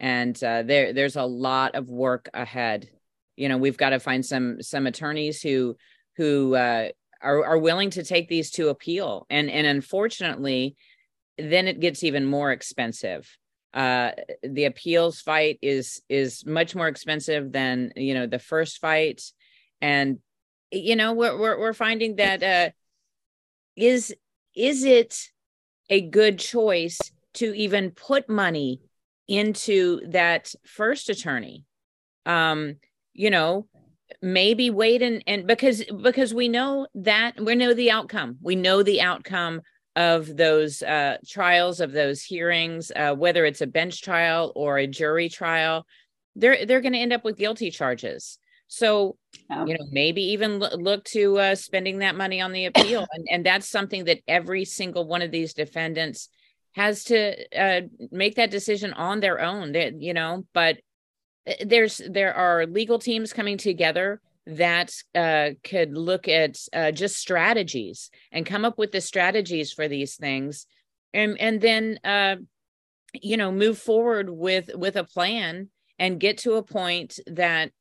and 0.00 0.42
uh, 0.42 0.62
there 0.62 0.92
there's 0.92 1.16
a 1.16 1.24
lot 1.24 1.74
of 1.74 1.88
work 1.88 2.28
ahead. 2.34 2.88
You 3.36 3.48
know, 3.48 3.58
we've 3.58 3.76
got 3.76 3.90
to 3.90 4.00
find 4.00 4.24
some 4.24 4.62
some 4.62 4.86
attorneys 4.86 5.42
who 5.42 5.76
who 6.16 6.54
uh, 6.54 6.88
are 7.20 7.44
are 7.44 7.58
willing 7.58 7.90
to 7.90 8.04
take 8.04 8.28
these 8.28 8.50
to 8.52 8.68
appeal, 8.68 9.26
and 9.30 9.50
and 9.50 9.66
unfortunately, 9.66 10.76
then 11.36 11.68
it 11.68 11.80
gets 11.80 12.04
even 12.04 12.24
more 12.24 12.52
expensive. 12.52 13.28
Uh 13.74 14.12
the 14.42 14.64
appeals 14.64 15.20
fight 15.20 15.58
is 15.60 16.00
is 16.08 16.46
much 16.46 16.74
more 16.74 16.88
expensive 16.88 17.52
than 17.52 17.92
you 17.96 18.14
know 18.14 18.26
the 18.26 18.38
first 18.38 18.78
fight. 18.78 19.22
And 19.82 20.18
you 20.70 20.96
know 20.96 21.12
we're 21.12 21.38
we're, 21.38 21.58
we're 21.58 21.72
finding 21.74 22.16
that 22.16 22.42
uh 22.42 22.70
is 23.76 24.14
is 24.56 24.84
it 24.84 25.28
a 25.90 26.00
good 26.00 26.38
choice 26.38 26.98
to 27.34 27.54
even 27.54 27.90
put 27.90 28.28
money 28.28 28.80
into 29.28 30.00
that 30.08 30.52
first 30.64 31.08
attorney 31.08 31.64
um 32.26 32.76
you 33.18 33.30
know, 33.30 33.66
maybe 34.22 34.70
wait 34.70 35.02
and 35.02 35.22
and 35.26 35.46
because 35.46 35.84
because 36.02 36.32
we 36.32 36.48
know 36.48 36.86
that 36.94 37.38
we 37.38 37.56
know 37.56 37.74
the 37.74 37.90
outcome. 37.90 38.38
We 38.40 38.54
know 38.54 38.82
the 38.82 39.00
outcome 39.00 39.60
of 39.96 40.36
those 40.36 40.80
uh, 40.82 41.16
trials 41.26 41.80
of 41.80 41.90
those 41.90 42.22
hearings, 42.22 42.92
uh, 42.94 43.14
whether 43.14 43.44
it's 43.44 43.60
a 43.60 43.66
bench 43.66 44.00
trial 44.00 44.52
or 44.54 44.78
a 44.78 44.86
jury 44.86 45.28
trial, 45.28 45.84
they're 46.36 46.64
they're 46.64 46.80
going 46.80 46.92
to 46.92 47.00
end 47.00 47.12
up 47.12 47.24
with 47.24 47.36
guilty 47.36 47.72
charges. 47.72 48.38
So, 48.68 49.16
you 49.66 49.74
know, 49.76 49.86
maybe 49.90 50.22
even 50.32 50.58
look 50.58 51.04
to 51.06 51.38
uh, 51.38 51.54
spending 51.56 51.98
that 51.98 52.14
money 52.14 52.40
on 52.40 52.52
the 52.52 52.66
appeal, 52.66 53.04
and 53.12 53.26
and 53.30 53.44
that's 53.44 53.68
something 53.68 54.04
that 54.04 54.20
every 54.28 54.64
single 54.64 55.06
one 55.06 55.22
of 55.22 55.32
these 55.32 55.54
defendants 55.54 56.28
has 56.72 57.04
to 57.04 57.34
uh, 57.58 57.82
make 58.10 58.36
that 58.36 58.50
decision 58.50 58.92
on 58.92 59.20
their 59.20 59.40
own. 59.40 59.72
That 59.72 60.00
you 60.00 60.14
know, 60.14 60.44
but 60.52 60.78
uh, 61.46 61.54
there's 61.64 62.00
there 62.08 62.34
are 62.34 62.66
legal 62.66 62.98
teams 62.98 63.32
coming 63.32 63.58
together 63.58 64.20
that 64.46 64.94
uh, 65.14 65.50
could 65.62 65.96
look 65.96 66.26
at 66.26 66.56
uh, 66.72 66.90
just 66.90 67.16
strategies 67.16 68.10
and 68.32 68.46
come 68.46 68.64
up 68.64 68.78
with 68.78 68.92
the 68.92 69.00
strategies 69.00 69.72
for 69.72 69.88
these 69.88 70.16
things 70.16 70.66
and 71.12 71.38
and 71.38 71.60
then 71.60 71.98
uh, 72.04 72.36
you 73.12 73.36
know 73.36 73.52
move 73.52 73.78
forward 73.78 74.30
with 74.30 74.70
with 74.74 74.96
a 74.96 75.04
plan 75.04 75.68
and 75.98 76.20
get 76.20 76.38
to 76.38 76.54
a 76.54 76.62
point 76.62 77.18
that 77.26 77.72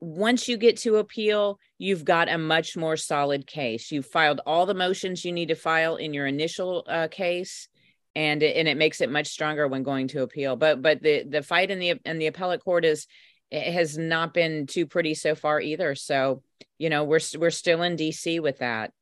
once 0.00 0.48
you 0.48 0.56
get 0.56 0.76
to 0.76 0.96
appeal 0.96 1.58
you've 1.78 2.04
got 2.04 2.28
a 2.28 2.36
much 2.36 2.76
more 2.76 2.96
solid 2.96 3.46
case 3.46 3.90
you've 3.90 4.06
filed 4.06 4.40
all 4.46 4.66
the 4.66 4.74
motions 4.74 5.24
you 5.24 5.32
need 5.32 5.48
to 5.48 5.54
file 5.54 5.96
in 5.96 6.12
your 6.12 6.26
initial 6.26 6.84
uh, 6.88 7.08
case 7.08 7.68
and 8.16 8.42
it, 8.42 8.56
and 8.56 8.68
it 8.68 8.76
makes 8.76 9.00
it 9.00 9.10
much 9.10 9.28
stronger 9.28 9.66
when 9.66 9.82
going 9.82 10.08
to 10.08 10.22
appeal 10.22 10.56
but 10.56 10.80
but 10.80 11.02
the 11.02 11.24
the 11.24 11.42
fight 11.42 11.70
in 11.70 11.78
the 11.78 11.94
in 12.04 12.18
the 12.18 12.26
appellate 12.26 12.62
court 12.62 12.84
is 12.84 13.06
it 13.54 13.72
has 13.72 13.96
not 13.96 14.34
been 14.34 14.66
too 14.66 14.86
pretty 14.86 15.14
so 15.14 15.34
far 15.34 15.60
either. 15.60 15.94
So, 15.94 16.42
you 16.78 16.90
know, 16.90 17.04
we're 17.04 17.20
we're 17.38 17.50
still 17.50 17.82
in 17.82 17.96
DC 17.96 18.40
with 18.40 18.58
that. 18.58 18.92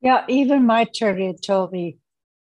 Yeah, 0.00 0.24
even 0.28 0.66
my 0.66 0.82
attorney 0.82 1.28
had 1.28 1.42
told 1.42 1.72
me 1.72 1.98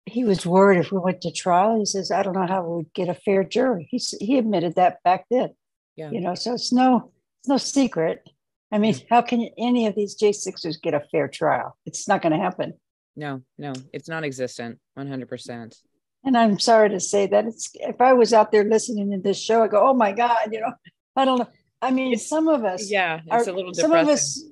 he 0.06 0.24
was 0.24 0.46
worried 0.46 0.78
if 0.78 0.92
we 0.92 0.98
went 0.98 1.22
to 1.22 1.32
trial. 1.32 1.78
He 1.78 1.86
says, 1.86 2.10
"I 2.10 2.22
don't 2.22 2.34
know 2.34 2.46
how 2.46 2.62
we'd 2.64 2.92
get 2.92 3.08
a 3.08 3.14
fair 3.14 3.42
jury." 3.42 3.88
He 3.90 3.98
he 4.20 4.38
admitted 4.38 4.76
that 4.76 5.02
back 5.02 5.24
then. 5.30 5.50
Yeah, 5.96 6.10
you 6.10 6.20
know, 6.20 6.34
so 6.34 6.54
it's 6.54 6.72
no 6.72 7.10
it's 7.40 7.48
no 7.48 7.56
secret. 7.56 8.22
I 8.70 8.78
mean, 8.78 8.94
how 9.08 9.22
can 9.22 9.48
any 9.58 9.86
of 9.86 9.94
these 9.94 10.14
J 10.14 10.32
sixers 10.32 10.76
get 10.76 10.94
a 10.94 11.00
fair 11.10 11.26
trial? 11.26 11.76
It's 11.86 12.06
not 12.06 12.22
going 12.22 12.32
to 12.32 12.38
happen. 12.38 12.74
No, 13.20 13.42
no, 13.58 13.74
it's 13.92 14.08
non-existent. 14.08 14.78
One 14.94 15.06
hundred 15.06 15.28
percent. 15.28 15.76
And 16.24 16.38
I'm 16.38 16.58
sorry 16.58 16.88
to 16.88 17.00
say 17.00 17.26
that 17.26 17.44
it's 17.44 17.70
if 17.74 18.00
I 18.00 18.14
was 18.14 18.32
out 18.32 18.50
there 18.50 18.64
listening 18.64 19.10
to 19.10 19.18
this 19.18 19.38
show, 19.38 19.62
I 19.62 19.68
go, 19.68 19.90
oh 19.90 19.92
my 19.92 20.12
God, 20.12 20.48
you 20.50 20.60
know, 20.60 20.72
I 21.14 21.26
don't 21.26 21.38
know. 21.38 21.48
I 21.82 21.90
mean, 21.90 22.14
it's, 22.14 22.26
some 22.26 22.48
of 22.48 22.64
us, 22.64 22.90
yeah, 22.90 23.20
it's 23.26 23.46
are, 23.46 23.50
a 23.50 23.54
little 23.54 23.72
depressing. 23.72 23.90
Some 23.90 23.92
of 23.92 24.08
us, 24.08 24.42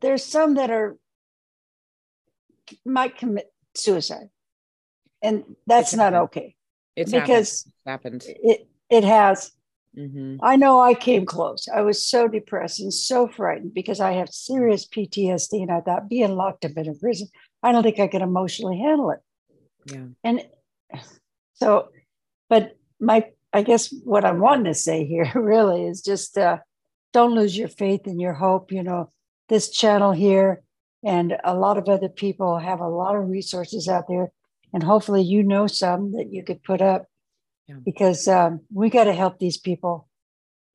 there's 0.00 0.24
some 0.24 0.54
that 0.54 0.68
are 0.68 0.96
might 2.84 3.16
commit 3.16 3.52
suicide, 3.76 4.30
and 5.22 5.44
that's 5.68 5.92
it's 5.92 5.96
not 5.96 6.12
happened. 6.12 6.24
okay. 6.24 6.54
It's 6.96 7.12
because 7.12 7.70
happened. 7.86 8.24
It 8.26 8.68
it 8.90 9.04
has. 9.04 9.52
Mm-hmm. 9.96 10.36
I 10.42 10.56
know 10.56 10.80
I 10.80 10.94
came 10.94 11.24
close. 11.24 11.66
I 11.72 11.80
was 11.80 12.04
so 12.04 12.28
depressed 12.28 12.78
and 12.78 12.92
so 12.92 13.26
frightened 13.26 13.74
because 13.74 14.00
I 14.00 14.12
have 14.12 14.28
serious 14.28 14.86
PTSD, 14.86 15.62
and 15.62 15.70
I 15.70 15.80
thought 15.80 16.08
being 16.08 16.34
locked 16.34 16.64
up 16.64 16.72
in 16.76 16.88
a 16.88 16.94
prison, 16.94 17.28
I 17.62 17.72
don't 17.72 17.82
think 17.82 17.98
I 17.98 18.08
could 18.08 18.22
emotionally 18.22 18.78
handle 18.78 19.10
it. 19.10 19.20
Yeah. 19.86 20.06
And 20.24 20.46
so, 21.54 21.88
but 22.48 22.76
my, 23.00 23.26
I 23.52 23.62
guess 23.62 23.92
what 24.04 24.24
I'm 24.24 24.40
wanting 24.40 24.66
to 24.66 24.74
say 24.74 25.04
here 25.04 25.30
really 25.34 25.86
is 25.86 26.02
just 26.02 26.38
uh, 26.38 26.58
don't 27.12 27.34
lose 27.34 27.56
your 27.56 27.68
faith 27.68 28.02
and 28.06 28.20
your 28.20 28.34
hope. 28.34 28.72
You 28.72 28.82
know, 28.82 29.10
this 29.48 29.70
channel 29.70 30.12
here 30.12 30.62
and 31.04 31.36
a 31.44 31.54
lot 31.54 31.78
of 31.78 31.88
other 31.88 32.08
people 32.08 32.58
have 32.58 32.80
a 32.80 32.88
lot 32.88 33.16
of 33.16 33.28
resources 33.28 33.88
out 33.88 34.04
there. 34.08 34.30
And 34.72 34.82
hopefully, 34.82 35.22
you 35.22 35.42
know 35.42 35.66
some 35.66 36.12
that 36.12 36.30
you 36.30 36.44
could 36.44 36.62
put 36.62 36.82
up 36.82 37.06
yeah. 37.66 37.76
because 37.82 38.28
um, 38.28 38.60
we 38.72 38.90
got 38.90 39.04
to 39.04 39.14
help 39.14 39.38
these 39.38 39.56
people 39.56 40.08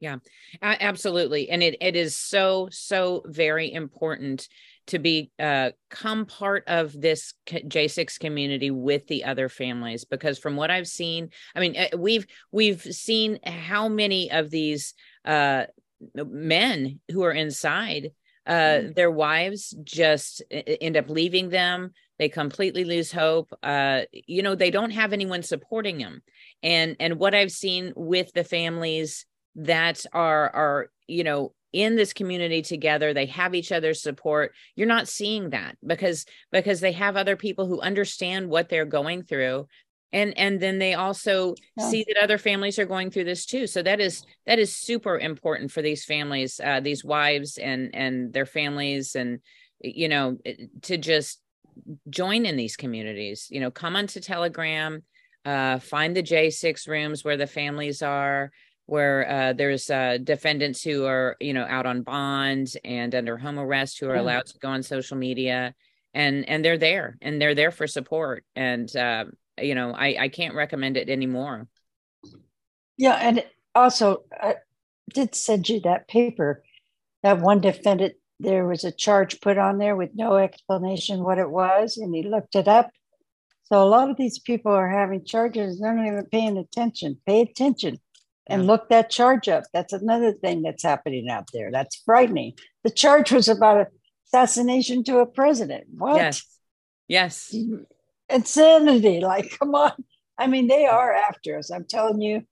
yeah 0.03 0.17
absolutely 0.61 1.49
and 1.49 1.63
it, 1.63 1.77
it 1.79 1.95
is 1.95 2.15
so 2.15 2.67
so 2.71 3.23
very 3.25 3.71
important 3.71 4.49
to 4.87 4.99
be 4.99 5.31
uh, 5.39 5.71
come 5.89 6.25
part 6.25 6.63
of 6.67 6.99
this 6.99 7.33
J6 7.47 8.19
community 8.19 8.71
with 8.71 9.07
the 9.07 9.23
other 9.23 9.49
families 9.49 10.05
because 10.05 10.39
from 10.39 10.55
what 10.55 10.71
I've 10.71 10.87
seen, 10.87 11.29
I 11.55 11.59
mean, 11.59 11.75
eh, 11.75 11.89
we've 11.97 12.25
we've 12.51 12.81
seen 12.81 13.39
how 13.45 13.87
many 13.87 14.31
of 14.31 14.49
these 14.49 14.93
uh, 15.25 15.65
men 16.15 16.99
who 17.11 17.23
are 17.23 17.31
inside 17.31 18.11
uh, 18.45 18.51
mm. 18.51 18.95
their 18.95 19.11
wives 19.11 19.75
just 19.83 20.43
end 20.51 20.97
up 20.97 21.09
leaving 21.09 21.49
them. 21.49 21.91
They 22.19 22.29
completely 22.29 22.83
lose 22.83 23.11
hope. 23.11 23.53
Uh, 23.63 24.01
you 24.11 24.43
know 24.43 24.55
they 24.55 24.71
don't 24.71 24.91
have 24.91 25.13
anyone 25.13 25.43
supporting 25.43 25.97
them 25.97 26.21
and 26.63 26.95
and 26.99 27.19
what 27.19 27.35
i've 27.35 27.51
seen 27.51 27.93
with 27.95 28.31
the 28.33 28.43
families 28.43 29.25
that 29.55 30.05
are 30.13 30.49
are 30.49 30.89
you 31.07 31.23
know 31.23 31.53
in 31.73 31.95
this 31.95 32.13
community 32.13 32.61
together 32.61 33.13
they 33.13 33.25
have 33.25 33.55
each 33.55 33.71
other's 33.71 34.01
support 34.01 34.53
you're 34.75 34.87
not 34.87 35.07
seeing 35.07 35.49
that 35.49 35.75
because 35.85 36.25
because 36.51 36.79
they 36.79 36.91
have 36.91 37.17
other 37.17 37.35
people 37.35 37.65
who 37.65 37.81
understand 37.81 38.47
what 38.47 38.69
they're 38.69 38.85
going 38.85 39.23
through 39.23 39.67
and 40.13 40.37
and 40.37 40.59
then 40.59 40.77
they 40.77 40.93
also 40.93 41.55
yeah. 41.77 41.89
see 41.89 42.05
that 42.07 42.23
other 42.23 42.37
families 42.37 42.79
are 42.79 42.85
going 42.85 43.09
through 43.09 43.23
this 43.23 43.45
too 43.45 43.67
so 43.67 43.81
that 43.81 43.99
is 43.99 44.23
that 44.45 44.59
is 44.59 44.73
super 44.73 45.17
important 45.17 45.71
for 45.71 45.81
these 45.81 46.05
families 46.05 46.61
uh, 46.63 46.79
these 46.79 47.03
wives 47.03 47.57
and 47.57 47.93
and 47.93 48.31
their 48.31 48.45
families 48.45 49.15
and 49.15 49.39
you 49.81 50.07
know 50.07 50.37
to 50.83 50.97
just 50.97 51.41
join 52.09 52.45
in 52.45 52.55
these 52.55 52.77
communities 52.77 53.47
you 53.49 53.59
know 53.59 53.71
come 53.71 53.95
onto 53.95 54.21
telegram 54.21 55.03
uh, 55.45 55.79
find 55.79 56.15
the 56.15 56.23
j6 56.23 56.87
rooms 56.87 57.23
where 57.23 57.37
the 57.37 57.47
families 57.47 58.01
are 58.01 58.51
where 58.85 59.29
uh, 59.29 59.53
there's 59.53 59.89
uh, 59.89 60.17
defendants 60.23 60.83
who 60.83 61.05
are 61.05 61.35
you 61.39 61.53
know 61.53 61.65
out 61.67 61.85
on 61.85 62.01
bond 62.01 62.73
and 62.83 63.15
under 63.15 63.37
home 63.37 63.59
arrest 63.59 63.99
who 63.99 64.09
are 64.09 64.15
yeah. 64.15 64.21
allowed 64.21 64.45
to 64.45 64.59
go 64.59 64.69
on 64.69 64.83
social 64.83 65.17
media 65.17 65.73
and 66.13 66.47
and 66.47 66.63
they're 66.63 66.77
there 66.77 67.17
and 67.21 67.41
they're 67.41 67.55
there 67.55 67.71
for 67.71 67.87
support 67.87 68.43
and 68.55 68.95
uh, 68.95 69.25
you 69.59 69.75
know 69.75 69.93
I, 69.93 70.17
I 70.19 70.29
can't 70.29 70.55
recommend 70.55 70.97
it 70.97 71.09
anymore. 71.09 71.67
Yeah 72.97 73.15
and 73.15 73.43
also 73.75 74.23
i 74.39 74.55
did 75.13 75.35
send 75.35 75.69
you 75.69 75.79
that 75.81 76.07
paper. 76.07 76.63
That 77.21 77.39
one 77.39 77.61
defendant 77.61 78.15
there 78.39 78.67
was 78.67 78.83
a 78.83 78.91
charge 78.91 79.39
put 79.39 79.57
on 79.57 79.77
there 79.77 79.95
with 79.95 80.09
no 80.15 80.35
explanation 80.35 81.23
what 81.23 81.37
it 81.37 81.49
was 81.49 81.97
and 81.97 82.13
he 82.13 82.23
looked 82.23 82.55
it 82.55 82.67
up. 82.67 82.89
So 83.63 83.81
a 83.81 83.87
lot 83.87 84.09
of 84.09 84.17
these 84.17 84.39
people 84.39 84.73
are 84.73 84.89
having 84.89 85.23
charges 85.23 85.79
they're 85.79 85.93
not 85.93 86.07
even 86.07 86.25
paying 86.25 86.57
attention. 86.57 87.19
Pay 87.25 87.41
attention 87.41 87.99
and 88.47 88.67
look 88.67 88.89
that 88.89 89.09
charge 89.09 89.47
up. 89.47 89.63
That's 89.73 89.93
another 89.93 90.33
thing 90.33 90.61
that's 90.61 90.83
happening 90.83 91.29
out 91.29 91.49
there. 91.53 91.71
That's 91.71 92.01
frightening. 92.05 92.53
The 92.83 92.89
charge 92.89 93.31
was 93.31 93.47
about 93.47 93.87
assassination 94.27 95.03
to 95.05 95.19
a 95.19 95.25
president. 95.25 95.85
What? 95.97 96.17
Yes. 96.17 96.59
Yes. 97.07 97.55
Insanity. 98.29 99.19
Like, 99.23 99.57
come 99.57 99.75
on. 99.75 99.91
I 100.37 100.47
mean, 100.47 100.67
they 100.67 100.85
are 100.85 101.13
after 101.13 101.57
us. 101.57 101.71
I'm 101.71 101.85
telling 101.85 102.21
you, 102.21 102.43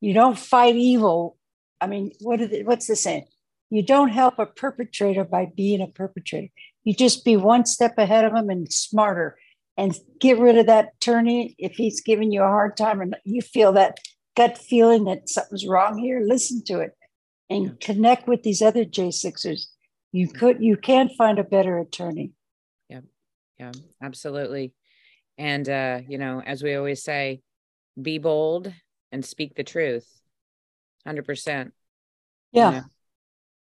you 0.00 0.14
don't 0.14 0.38
fight 0.38 0.76
evil. 0.76 1.36
I 1.80 1.86
mean, 1.86 2.12
what 2.20 2.38
they, 2.38 2.62
what's 2.62 2.86
the 2.86 2.96
saying? 2.96 3.26
You 3.70 3.82
don't 3.82 4.10
help 4.10 4.38
a 4.38 4.46
perpetrator 4.46 5.24
by 5.24 5.50
being 5.54 5.80
a 5.80 5.88
perpetrator. 5.88 6.48
You 6.84 6.94
just 6.94 7.24
be 7.24 7.36
one 7.36 7.66
step 7.66 7.98
ahead 7.98 8.24
of 8.24 8.32
them 8.32 8.50
and 8.50 8.72
smarter 8.72 9.36
and 9.76 9.94
get 10.20 10.38
rid 10.38 10.58
of 10.58 10.66
that 10.66 10.92
attorney 10.96 11.56
if 11.58 11.72
he's 11.72 12.00
giving 12.00 12.30
you 12.30 12.42
a 12.42 12.48
hard 12.48 12.76
time 12.76 13.00
and 13.00 13.16
you 13.24 13.42
feel 13.42 13.72
that 13.72 13.98
gut 14.36 14.58
feeling 14.58 15.04
that 15.04 15.28
something's 15.28 15.66
wrong 15.66 15.98
here, 15.98 16.20
listen 16.20 16.62
to 16.64 16.80
it 16.80 16.92
and 17.50 17.78
connect 17.80 18.26
with 18.26 18.42
these 18.42 18.62
other 18.62 18.84
J6ers. 18.84 19.66
You 20.12 20.28
could 20.28 20.62
you 20.62 20.76
can't 20.76 21.12
find 21.16 21.38
a 21.38 21.44
better 21.44 21.78
attorney. 21.78 22.32
Yeah. 22.88 23.00
Yeah, 23.58 23.72
absolutely. 24.02 24.72
And 25.38 25.68
uh, 25.68 26.00
you 26.08 26.18
know, 26.18 26.40
as 26.40 26.62
we 26.62 26.74
always 26.74 27.02
say, 27.02 27.42
be 28.00 28.18
bold 28.18 28.72
and 29.12 29.24
speak 29.24 29.54
the 29.54 29.64
truth. 29.64 30.06
100%. 31.06 31.70
Yeah. 32.52 32.70
You 32.70 32.76
know? 32.76 32.84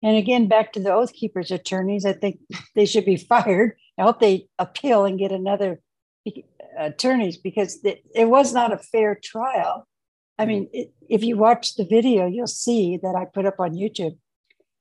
And 0.04 0.16
again, 0.16 0.48
back 0.48 0.72
to 0.72 0.80
the 0.80 0.92
Oath 0.92 1.12
Keepers 1.12 1.50
attorneys, 1.50 2.04
I 2.04 2.12
think 2.12 2.40
they 2.74 2.86
should 2.86 3.04
be 3.04 3.16
fired. 3.16 3.76
I 3.98 4.02
hope 4.02 4.20
they 4.20 4.48
appeal 4.58 5.04
and 5.04 5.18
get 5.18 5.32
another 5.32 5.80
attorneys 6.78 7.36
because 7.36 7.80
it 7.84 8.28
was 8.28 8.52
not 8.52 8.72
a 8.72 8.78
fair 8.78 9.18
trial. 9.22 9.86
I 10.38 10.46
mean, 10.46 10.68
it, 10.72 10.92
if 11.08 11.22
you 11.22 11.36
watch 11.36 11.76
the 11.76 11.84
video, 11.84 12.26
you'll 12.26 12.46
see 12.46 12.98
that 13.02 13.14
I 13.14 13.26
put 13.26 13.46
up 13.46 13.60
on 13.60 13.74
YouTube 13.74 14.16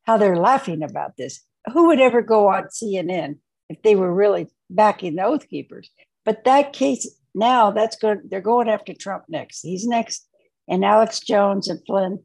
how 0.04 0.18
they're 0.18 0.38
laughing 0.38 0.84
about 0.84 1.18
this. 1.18 1.42
Who 1.74 1.88
would 1.88 2.00
ever 2.00 2.22
go 2.22 2.48
on 2.48 2.66
CNN 2.66 3.38
if 3.70 3.82
they 3.84 3.96
were 3.96 4.14
really 4.14 4.48
backing 4.70 5.16
the 5.16 5.24
Oath 5.24 5.48
Keepers? 5.48 5.92
But 6.26 6.44
that 6.46 6.74
case 6.74 7.08
now, 7.34 7.72
that's 7.72 7.96
good. 7.96 8.30
They're 8.30 8.42
going 8.42 8.70
after 8.70 8.94
Trump 8.94 9.26
next. 9.30 9.62
He's 9.62 9.86
next, 9.86 10.28
and 10.68 10.84
Alex 10.84 11.20
Jones 11.20 11.68
and 11.68 11.80
Flynn. 11.86 12.24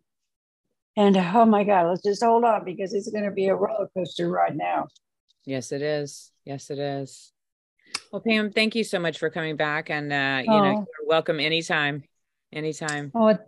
And 0.97 1.17
oh 1.17 1.45
my 1.45 1.65
God, 1.65 1.89
let's 1.89 2.03
just 2.03 2.25
hold 2.25 2.45
on 2.45 2.65
because 2.65 2.95
it's 2.95 3.11
going 3.11 3.25
to 3.25 3.31
be 3.31 3.49
a 3.49 3.55
roller 3.55 3.89
coaster 3.95 4.31
right 4.31 4.57
now. 4.57 4.89
Yes, 5.45 5.71
it 5.71 5.83
is. 5.83 6.33
Yes, 6.45 6.71
it 6.71 6.79
is. 6.79 7.33
Well, 8.11 8.23
Pam, 8.27 8.51
thank 8.51 8.75
you 8.75 8.83
so 8.83 8.99
much 8.99 9.19
for 9.19 9.31
coming 9.31 9.57
back, 9.57 9.91
and 9.91 10.13
uh, 10.13 10.43
you 10.45 10.53
oh. 10.53 10.65
know, 10.65 10.73
you're 10.73 11.09
welcome 11.09 11.39
anytime, 11.39 12.05
anytime. 12.57 13.13
Oh, 13.15 13.39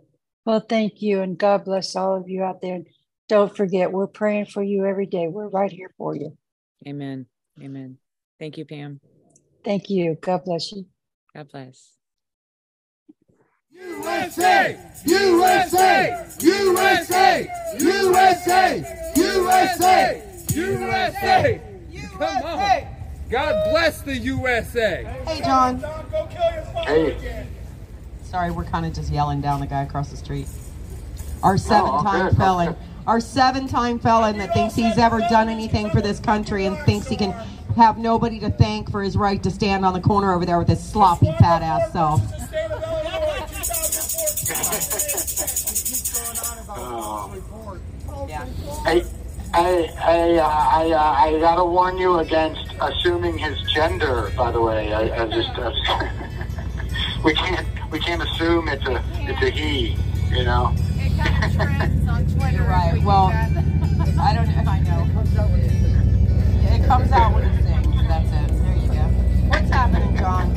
well, 0.45 0.59
thank 0.61 1.01
you, 1.01 1.21
and 1.21 1.37
God 1.37 1.65
bless 1.65 1.95
all 1.95 2.15
of 2.15 2.29
you 2.29 2.43
out 2.43 2.61
there. 2.61 2.79
Don't 3.27 3.55
forget, 3.55 3.91
we're 3.91 4.07
praying 4.07 4.45
for 4.45 4.63
you 4.63 4.85
every 4.85 5.05
day. 5.05 5.27
We're 5.27 5.49
right 5.49 5.71
here 5.71 5.91
for 5.97 6.15
you. 6.15 6.37
Amen. 6.87 7.25
Amen. 7.61 7.97
Thank 8.39 8.57
you, 8.57 8.65
Pam. 8.65 9.01
Thank 9.65 9.89
you. 9.89 10.17
God 10.21 10.45
bless 10.45 10.71
you. 10.71 10.85
God 11.35 11.49
bless. 11.51 11.95
USA! 13.71 14.79
USA! 15.05 16.27
USA! 16.39 17.47
USA! 17.79 19.11
USA! 19.15 20.23
USA! 20.53 21.61
Come 22.17 22.43
on. 22.43 22.87
God 23.29 23.71
bless 23.71 24.01
the 24.01 24.17
USA. 24.17 25.03
Hey, 25.25 25.41
Jon. 25.41 25.79
Hey. 26.87 27.47
Sorry, 28.29 28.51
we're 28.51 28.63
kind 28.63 28.85
of 28.85 28.93
just 28.93 29.11
yelling 29.11 29.41
down 29.41 29.59
the 29.59 29.65
guy 29.65 29.81
across 29.81 30.09
the 30.09 30.17
street. 30.17 30.47
Our 31.41 31.57
seven-time 31.57 32.21
oh, 32.21 32.27
okay. 32.27 32.35
felon. 32.37 32.75
Our 33.07 33.19
seven-time 33.19 33.97
felon 33.97 34.37
that 34.37 34.53
thinks 34.53 34.75
he's 34.75 34.99
ever 34.99 35.17
done 35.31 35.49
anything 35.49 35.89
for 35.89 35.99
this 35.99 36.19
country 36.19 36.65
and 36.65 36.77
thinks 36.85 37.07
he 37.07 37.15
can 37.15 37.31
have 37.75 37.97
nobody 37.97 38.39
to 38.41 38.51
thank 38.51 38.91
for 38.91 39.01
his 39.01 39.17
right 39.17 39.41
to 39.41 39.49
stand 39.49 39.83
on 39.83 39.93
the 39.93 39.99
corner 39.99 40.31
over 40.31 40.45
there 40.45 40.59
with 40.59 40.67
his 40.67 40.79
sloppy 40.79 41.33
fat 41.39 41.63
ass 41.63 41.91
self. 41.91 42.21
yeah. 48.29 48.45
Hey. 48.85 49.03
I 49.51 49.89
I 50.03 50.35
uh, 50.35 50.45
I, 50.45 50.91
uh, 50.91 51.35
I 51.35 51.39
gotta 51.39 51.65
warn 51.65 51.97
you 51.97 52.19
against 52.19 52.71
assuming 52.79 53.39
his 53.39 53.59
gender. 53.73 54.31
By 54.37 54.51
the 54.51 54.61
way, 54.61 54.93
I, 54.93 55.23
I 55.23 55.27
just 55.27 55.49
uh, 55.57 55.71
we 57.23 57.33
can't 57.33 57.65
we 57.91 57.99
can't 57.99 58.21
assume 58.21 58.67
it's 58.67 58.85
a 58.85 59.03
it's 59.19 59.41
a 59.41 59.49
he. 59.49 59.95
You 60.29 60.43
know. 60.43 60.73
It 60.97 61.17
kind 61.17 61.43
of 61.43 61.55
trends 61.55 62.07
on 62.07 62.25
Twitter. 62.37 62.57
You're 62.57 62.67
right. 62.67 63.01
Well, 63.03 63.27
I 63.27 64.33
don't. 64.35 64.49
If 64.49 64.67
I 64.67 64.79
know. 64.79 65.07
It 66.71 66.85
comes 66.85 67.11
out 67.11 67.33
when 67.33 67.43
it 67.43 67.63
sings. 67.63 68.07
That's 68.07 68.31
it. 68.31 68.63
There 68.63 68.75
you 68.75 68.87
go. 68.87 69.03
What's 69.49 69.69
happening, 69.69 70.17
Jon? 70.17 70.55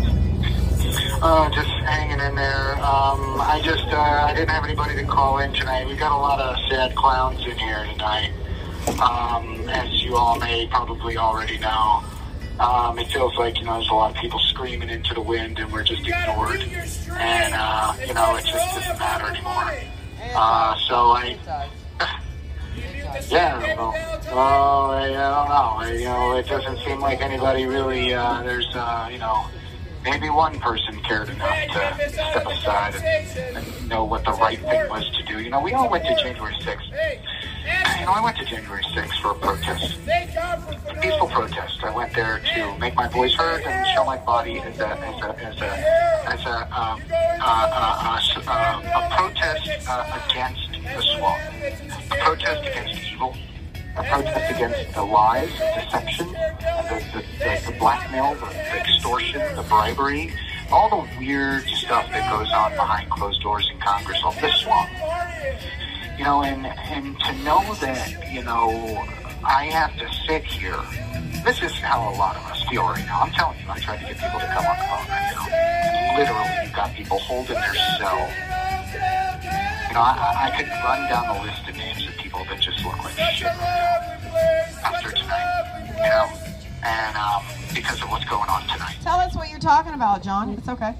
Uh, 1.22 1.48
just 1.50 1.70
hanging 1.84 2.20
in 2.20 2.34
there. 2.34 2.74
Um, 2.76 3.40
I 3.40 3.60
just 3.64 3.86
uh, 3.88 3.96
I 3.96 4.34
didn't 4.34 4.50
have 4.50 4.64
anybody 4.64 4.96
to 4.96 5.04
call 5.04 5.38
in 5.38 5.52
tonight. 5.52 5.86
We 5.86 5.94
got 5.96 6.12
a 6.12 6.16
lot 6.16 6.40
of 6.40 6.56
sad 6.68 6.94
clowns 6.94 7.44
in 7.46 7.56
here 7.56 7.86
tonight. 7.92 8.32
Um, 9.00 9.68
as 9.68 10.02
you 10.02 10.16
all 10.16 10.38
may 10.38 10.66
probably 10.66 11.16
already 11.16 11.58
know, 11.58 12.02
um, 12.62 12.98
it 12.98 13.08
feels 13.08 13.36
like 13.36 13.58
you 13.58 13.64
know 13.64 13.74
there's 13.74 13.90
a 13.90 13.94
lot 13.94 14.14
of 14.14 14.16
people 14.16 14.38
screaming 14.38 14.88
into 14.88 15.14
the 15.14 15.20
wind, 15.20 15.58
and 15.58 15.72
we're 15.72 15.82
just 15.82 16.06
ignored, 16.06 16.60
and 16.60 17.54
uh, 17.54 17.94
you 18.06 18.14
know 18.14 18.36
it 18.36 18.44
just 18.44 18.74
doesn't 18.74 18.98
matter 18.98 19.26
anymore. 19.26 19.74
Uh, 20.34 20.76
so 20.88 20.94
I. 20.94 21.38
Yeah, 23.28 23.76
well, 23.76 23.92
well, 24.32 24.90
I, 24.90 25.04
I 25.04 25.10
don't 25.10 25.48
know. 25.48 25.72
I, 25.76 25.92
you 25.92 26.04
know, 26.06 26.36
it 26.36 26.46
doesn't 26.46 26.78
seem 26.78 26.98
like 27.00 27.20
anybody 27.20 27.66
really. 27.66 28.14
Uh, 28.14 28.42
there's, 28.42 28.66
uh, 28.74 29.08
you 29.12 29.18
know, 29.18 29.44
maybe 30.02 30.30
one 30.30 30.58
person 30.60 31.00
cared 31.02 31.28
enough 31.28 31.54
to 31.72 32.10
step 32.10 32.46
aside 32.46 32.94
and, 32.96 33.58
and 33.58 33.88
know 33.88 34.04
what 34.04 34.24
the 34.24 34.32
right 34.32 34.58
thing 34.58 34.88
was 34.88 35.08
to 35.10 35.22
do. 35.24 35.40
You 35.40 35.50
know, 35.50 35.60
we 35.60 35.72
all 35.74 35.90
went 35.90 36.04
to 36.06 36.14
January 36.16 36.54
6th 36.54 37.20
you 38.02 38.06
know, 38.06 38.14
I 38.14 38.20
went 38.20 38.36
to 38.38 38.44
January 38.44 38.82
6th 38.82 39.22
for 39.22 39.30
a 39.30 39.34
protest. 39.36 39.96
A 40.88 40.94
peaceful 41.00 41.28
protest. 41.28 41.84
I 41.84 41.94
went 41.94 42.12
there 42.12 42.40
to 42.52 42.76
make 42.78 42.96
my 42.96 43.06
voice 43.06 43.32
heard 43.34 43.62
and 43.62 43.86
show 43.94 44.04
my 44.04 44.16
body 44.16 44.58
as 44.58 44.80
a 44.80 44.88
as 44.88 45.22
a 45.22 45.38
as 45.38 45.60
a 45.60 46.28
as 46.28 46.44
a 46.44 46.56
um, 46.76 47.00
uh, 47.08 47.38
uh, 47.40 48.18
uh, 48.18 48.42
uh, 48.48 49.06
a 49.06 49.16
protest 49.16 49.88
uh, 49.88 50.20
against 50.26 50.72
the 50.82 51.00
swamp, 51.14 51.40
a 52.10 52.16
protest 52.16 52.66
against 52.66 53.12
evil, 53.12 53.36
a 53.96 54.02
protest 54.02 54.50
against 54.50 54.94
the 54.94 55.02
lies, 55.04 55.52
deception, 55.52 56.26
the, 56.26 57.04
the, 57.12 57.24
the, 57.38 57.70
the 57.70 57.78
blackmail, 57.78 58.34
the, 58.34 58.46
the 58.46 58.80
extortion, 58.80 59.40
the 59.54 59.62
bribery, 59.68 60.34
all 60.72 60.90
the 60.90 61.18
weird 61.20 61.62
stuff 61.68 62.10
that 62.10 62.28
goes 62.32 62.50
on 62.50 62.72
behind 62.72 63.08
closed 63.10 63.40
doors 63.42 63.70
in 63.72 63.78
Congress 63.78 64.20
on 64.24 64.34
this 64.40 64.56
swamp 64.56 64.90
you 66.22 66.28
know, 66.28 66.44
and 66.44 66.64
and 66.66 67.18
to 67.18 67.32
know 67.42 67.74
that, 67.82 68.30
you 68.30 68.44
know, 68.44 68.70
I 69.42 69.64
have 69.74 69.90
to 69.98 70.06
sit 70.28 70.44
here. 70.44 70.78
This 71.42 71.60
is 71.64 71.72
how 71.82 71.98
a 71.98 72.14
lot 72.14 72.36
of 72.36 72.46
us 72.46 72.62
feel 72.70 72.84
right 72.84 73.04
now. 73.06 73.22
I'm 73.22 73.32
telling 73.32 73.58
you, 73.58 73.66
I 73.68 73.80
tried 73.80 73.98
to 73.98 74.06
get 74.06 74.22
people 74.22 74.38
to 74.38 74.46
come 74.46 74.64
on 74.64 74.78
the 74.78 74.86
phone 74.86 75.08
right 75.10 75.34
now. 75.34 75.50
And 75.50 76.18
literally, 76.18 76.62
you've 76.62 76.72
got 76.78 76.94
people 76.94 77.18
holding 77.18 77.58
their 77.58 77.74
cell. 77.98 78.22
You 79.90 79.94
know, 79.98 80.06
I, 80.06 80.46
I 80.46 80.54
could 80.54 80.70
run 80.70 81.10
down 81.10 81.26
the 81.34 81.42
list 81.42 81.68
of 81.68 81.74
names 81.74 82.06
of 82.06 82.14
people 82.14 82.44
that 82.44 82.60
just 82.60 82.84
look 82.84 83.02
like 83.02 83.18
shit 83.34 83.48
right 83.58 83.58
now 83.58 84.94
after 84.94 85.10
tonight. 85.10 85.90
You 85.90 86.06
know, 86.06 86.30
and 86.86 87.16
um, 87.18 87.42
because 87.74 88.00
of 88.00 88.08
what's 88.12 88.26
going 88.26 88.48
on 88.48 88.62
tonight. 88.70 88.94
Tell 89.02 89.18
us 89.18 89.34
what 89.34 89.50
you're 89.50 89.58
talking 89.58 89.94
about, 89.94 90.22
Jon. 90.22 90.50
It's 90.50 90.68
okay. 90.68 90.94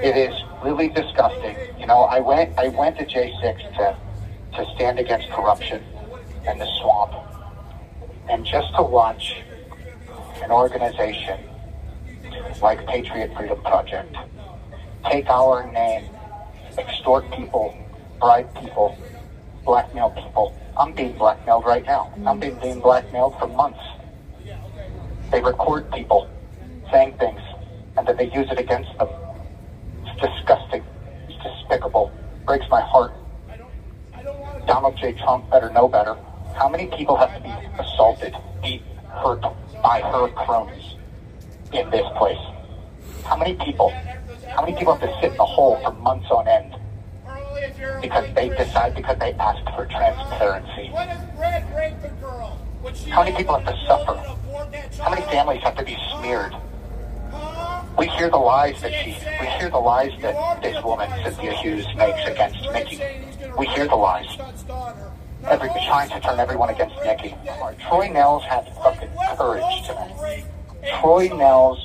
It 0.00 0.16
is 0.16 0.47
really 0.62 0.88
disgusting. 0.88 1.56
You 1.78 1.86
know, 1.86 2.02
I 2.02 2.20
went 2.20 2.58
I 2.58 2.68
went 2.68 2.98
to 2.98 3.04
J6 3.04 3.76
to 3.76 3.96
to 4.54 4.66
stand 4.74 4.98
against 4.98 5.28
corruption 5.30 5.82
and 6.46 6.60
the 6.60 6.66
swamp, 6.80 7.12
and 8.28 8.44
just 8.44 8.74
to 8.76 8.82
watch 8.82 9.36
an 10.42 10.50
organization 10.50 11.38
like 12.62 12.84
Patriot 12.86 13.32
Freedom 13.36 13.60
Project 13.62 14.16
take 15.10 15.28
our 15.28 15.70
name, 15.72 16.04
extort 16.76 17.30
people, 17.32 17.76
bribe 18.18 18.52
people, 18.60 18.98
blackmail 19.64 20.10
people. 20.10 20.56
I'm 20.76 20.92
being 20.92 21.16
blackmailed 21.16 21.64
right 21.64 21.84
now. 21.84 22.12
I'm 22.24 22.38
being, 22.38 22.58
being 22.60 22.80
blackmailed 22.80 23.38
for 23.38 23.48
months. 23.48 23.80
They 25.30 25.40
record 25.40 25.90
people 25.92 26.28
saying 26.90 27.18
things, 27.18 27.40
and 27.96 28.06
then 28.06 28.16
they 28.16 28.30
use 28.30 28.50
it 28.50 28.58
against 28.58 28.96
them 28.98 29.08
disgusting. 30.20 30.84
It's 31.28 31.42
despicable. 31.42 32.12
Breaks 32.46 32.66
my 32.70 32.80
heart. 32.80 33.12
Donald 34.66 34.96
J. 34.98 35.12
Trump 35.12 35.50
better 35.50 35.70
know 35.70 35.88
better. 35.88 36.16
How 36.56 36.68
many 36.68 36.86
people 36.86 37.16
have 37.16 37.34
to 37.34 37.40
be 37.40 37.52
assaulted, 37.78 38.34
beaten, 38.62 38.86
hurt 39.06 39.42
by 39.82 40.00
her 40.00 40.28
cronies 40.28 40.96
in 41.72 41.88
this 41.90 42.06
place? 42.16 42.38
How 43.24 43.36
many 43.36 43.54
people? 43.54 43.90
How 44.48 44.62
many 44.62 44.76
people 44.76 44.94
have 44.94 45.02
to 45.08 45.20
sit 45.20 45.32
in 45.32 45.40
a 45.40 45.44
hole 45.44 45.80
for 45.82 45.92
months 45.92 46.26
on 46.30 46.48
end 46.48 46.74
because 48.00 48.26
they 48.34 48.48
decide 48.48 48.94
because 48.94 49.18
they 49.18 49.32
asked 49.34 49.68
for 49.74 49.86
transparency? 49.86 50.86
How 53.10 53.24
many 53.24 53.36
people 53.36 53.58
have 53.58 53.66
to 53.66 53.86
suffer? 53.86 54.16
How 55.02 55.10
many 55.10 55.22
families 55.22 55.62
have 55.62 55.76
to 55.76 55.84
be 55.84 55.96
smeared? 56.12 56.54
We 57.98 58.06
hear 58.06 58.30
the 58.30 58.36
lies 58.36 58.80
that 58.80 58.92
she, 58.92 59.16
we 59.40 59.46
hear 59.58 59.70
the 59.70 59.78
lies 59.78 60.12
that 60.22 60.62
this 60.62 60.80
woman, 60.84 61.10
Cynthia 61.24 61.52
Hughes, 61.54 61.84
makes 61.96 62.24
against 62.28 62.60
Nikki. 62.72 63.02
We 63.58 63.66
hear 63.66 63.88
the 63.88 63.96
lies. 63.96 64.38
Every, 65.44 65.68
trying 65.68 66.08
to 66.10 66.20
turn 66.20 66.38
everyone 66.38 66.70
against 66.70 66.94
Nikki. 67.04 67.34
Troy 67.88 68.06
Nehls 68.06 68.42
had 68.42 68.72
fucking 68.76 69.10
courage 69.36 69.86
tonight. 69.86 70.44
Troy 71.00 71.28
Nehls 71.28 71.78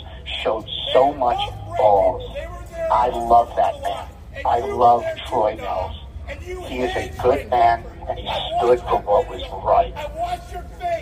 showed 0.44 0.68
so 0.92 1.14
much 1.14 1.40
balls. 1.78 2.38
I 2.92 3.08
love 3.08 3.56
that 3.56 3.82
man. 3.82 4.08
I 4.46 4.60
love 4.60 5.04
Troy 5.28 5.58
Nehls. 5.58 6.68
He 6.68 6.82
is 6.82 6.96
a 6.96 7.12
good 7.24 7.50
man, 7.50 7.84
and 8.08 8.20
he 8.20 8.30
stood 8.60 8.80
for 8.82 9.00
what 9.02 9.28
was 9.30 9.42
right. 9.66 9.94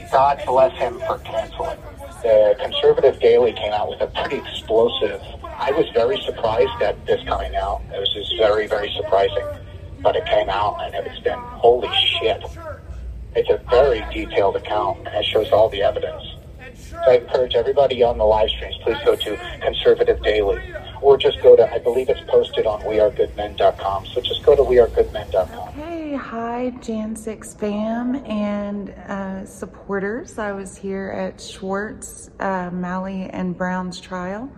God 0.09 0.41
bless 0.45 0.77
him 0.77 0.99
for 0.99 1.17
canceling 1.19 1.79
the 2.21 2.55
conservative 2.59 3.19
daily 3.19 3.53
came 3.53 3.73
out 3.73 3.89
with 3.89 4.01
a 4.01 4.07
pretty 4.07 4.37
explosive. 4.37 5.21
I 5.43 5.71
was 5.71 5.85
very 5.93 6.19
surprised 6.21 6.81
at 6.81 7.05
this 7.05 7.23
coming 7.27 7.55
out. 7.55 7.81
It 7.93 7.99
was 7.99 8.13
just 8.13 8.37
very, 8.37 8.67
very 8.67 8.91
surprising. 8.95 9.45
But 10.01 10.15
it 10.15 10.25
came 10.25 10.49
out 10.49 10.81
and 10.83 11.05
it's 11.07 11.19
been 11.19 11.39
holy 11.39 11.89
shit. 11.95 12.43
It's 13.35 13.49
a 13.49 13.57
very 13.69 14.03
detailed 14.13 14.55
account 14.55 14.99
and 15.07 15.15
it 15.15 15.25
shows 15.25 15.51
all 15.51 15.69
the 15.69 15.81
evidence. 15.81 16.23
So 16.89 16.97
I 17.07 17.17
encourage 17.17 17.55
everybody 17.55 18.03
on 18.03 18.17
the 18.17 18.25
live 18.25 18.49
streams, 18.49 18.75
please 18.83 18.97
go 19.05 19.15
to 19.15 19.59
Conservative 19.61 20.21
Daily 20.23 20.61
or 21.01 21.17
just 21.17 21.41
go 21.41 21.55
to, 21.55 21.71
I 21.71 21.79
believe 21.79 22.09
it's 22.09 22.21
posted 22.29 22.65
on 22.65 22.81
wearegoodmen.com. 22.81 24.05
So 24.07 24.21
just 24.21 24.43
go 24.43 24.55
to 24.55 24.61
wearegoodmen.com. 24.61 25.90
Okay, 26.11 26.19
hi, 26.19 26.69
Jan 26.81 27.15
6 27.15 27.53
fam 27.53 28.15
and 28.25 28.89
uh, 28.89 29.45
supporters. 29.45 30.37
I 30.37 30.51
was 30.51 30.75
here 30.75 31.07
at 31.07 31.39
Schwartz, 31.39 32.29
uh, 32.41 32.69
Malley, 32.69 33.29
and 33.31 33.57
Brown's 33.57 33.97
trial, 33.97 34.51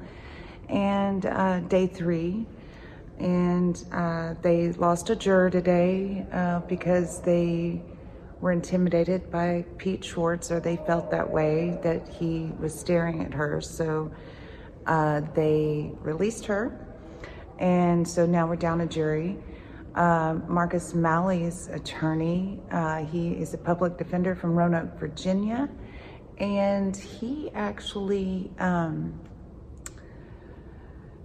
and 0.68 1.28
uh, 1.28 1.60
day 1.60 1.86
three. 1.86 2.48
and 3.20 3.86
uh, 3.92 4.34
they 4.42 4.72
lost 4.72 5.12
a 5.12 5.16
juror 5.16 5.52
today 5.52 6.26
uh, 6.32 6.62
because 6.62 7.22
they 7.22 7.84
were 8.42 8.52
intimidated 8.52 9.30
by 9.30 9.64
Pete 9.78 10.04
Schwartz, 10.04 10.52
or 10.52 10.60
they 10.60 10.78
felt 10.88 11.12
that 11.12 11.30
way 11.30 11.78
that 11.84 12.10
he 12.10 12.50
was 12.60 12.74
staring 12.74 13.24
at 13.24 13.32
her. 13.32 13.62
So 13.62 14.12
uh, 14.88 15.22
they 15.36 15.92
released 16.02 16.48
her, 16.48 16.76
and 17.60 18.08
so 18.08 18.26
now 18.26 18.48
we're 18.48 18.56
down 18.56 18.82
a 18.82 18.88
jury. 18.88 19.38
Uh, 19.96 20.40
Marcus 20.48 20.96
Malley's 20.96 21.68
attorney, 21.68 22.60
uh, 22.72 23.06
he 23.06 23.34
is 23.34 23.54
a 23.54 23.58
public 23.60 23.96
defender 23.98 24.34
from 24.34 24.56
Roanoke, 24.56 24.98
Virginia, 25.00 25.70
and 26.40 26.96
he 26.96 27.52
actually. 27.54 28.52
Um, 28.60 29.20